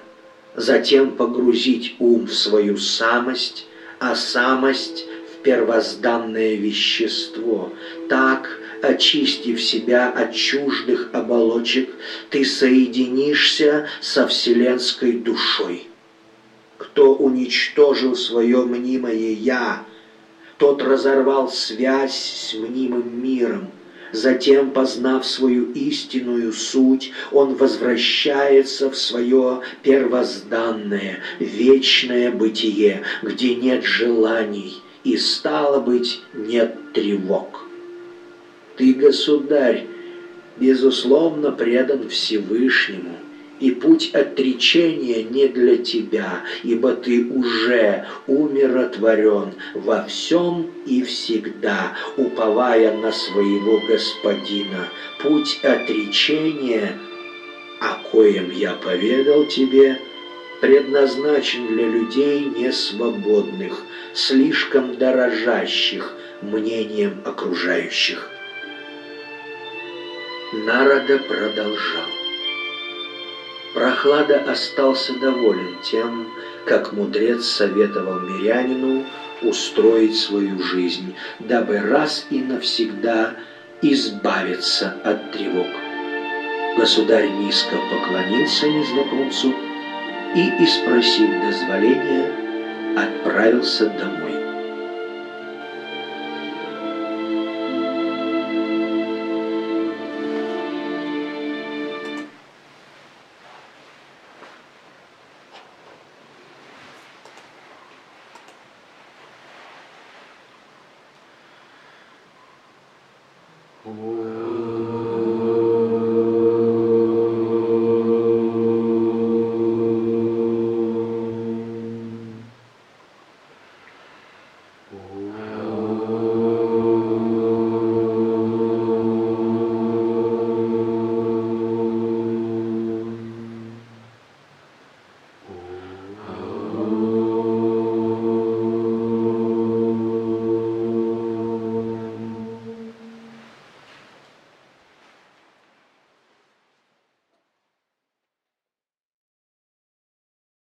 затем 0.55 1.13
погрузить 1.13 1.97
ум 1.99 2.27
в 2.27 2.35
свою 2.35 2.77
самость, 2.77 3.67
а 3.99 4.15
самость 4.15 5.07
в 5.33 5.43
первозданное 5.43 6.55
вещество. 6.57 7.73
Так, 8.09 8.59
очистив 8.83 9.63
себя 9.63 10.11
от 10.11 10.35
чуждых 10.35 11.11
оболочек, 11.13 11.91
ты 12.31 12.45
соединишься 12.45 13.87
со 14.01 14.27
вселенской 14.27 15.13
душой. 15.13 15.87
Кто 16.79 17.15
уничтожил 17.15 18.17
свое 18.17 18.65
мнимое 18.65 19.33
«я», 19.33 19.85
тот 20.59 20.83
разорвал 20.83 21.51
связь 21.51 22.15
с 22.15 22.55
мнимым 22.55 23.23
миром– 23.23 23.71
Затем, 24.13 24.73
познав 24.73 25.27
свою 25.27 25.73
истинную 25.73 26.53
суть, 26.53 27.13
он 27.33 27.55
возвращается 27.55 28.91
в 28.91 28.97
свое 28.97 29.63
первозданное, 29.83 31.21
вечное 31.39 32.31
бытие, 32.31 33.03
где 33.23 33.55
нет 33.55 33.85
желаний 33.85 34.83
и, 35.03 35.17
стало 35.17 35.81
быть, 35.81 36.21
нет 36.35 36.93
тревог. 36.93 37.72
Ты, 38.83 38.95
государь, 38.95 39.85
безусловно 40.57 41.53
предан 41.53 42.09
Всевышнему, 42.09 43.17
и 43.61 43.71
путь 43.71 44.11
отречения 44.13 45.23
не 45.23 45.47
для 45.47 45.77
тебя, 45.77 46.43
ибо 46.65 46.93
ты 46.95 47.25
уже 47.27 48.07
умиротворен 48.27 49.55
во 49.75 50.03
всем 50.03 50.67
и 50.85 51.05
всегда, 51.05 51.97
уповая 52.17 52.93
на 52.97 53.13
своего 53.13 53.81
Господина. 53.87 54.89
Путь 55.23 55.61
отречения, 55.63 56.99
о 57.81 58.03
коем 58.11 58.51
я 58.51 58.73
поведал 58.73 59.47
тебе, 59.47 60.01
предназначен 60.61 61.69
для 61.69 61.87
людей 61.87 62.47
несвободных, 62.47 63.85
слишком 64.13 64.97
дорожащих 64.97 66.17
мнением 66.43 67.21
окружающих. 67.25 68.29
Народа 70.53 71.19
продолжал. 71.19 72.11
Прохлада 73.73 74.45
остался 74.47 75.15
доволен 75.19 75.79
тем, 75.83 76.29
как 76.67 76.93
мудрец 76.93 77.47
советовал 77.47 78.21
мирянину 78.21 79.07
устроить 79.41 80.15
свою 80.15 80.63
жизнь, 80.63 81.17
дабы 81.39 81.79
раз 81.81 82.27
и 82.29 82.39
навсегда 82.41 83.37
избавиться 83.81 84.95
от 85.03 85.33
тревог. 85.33 85.69
Государь 86.77 87.31
низко 87.31 87.77
поклонился 87.91 88.69
незнакомцу 88.69 89.55
и, 90.35 90.51
испросив 90.63 91.31
дозволения, 91.41 92.31
отправился 92.99 93.87
домой. 93.89 94.42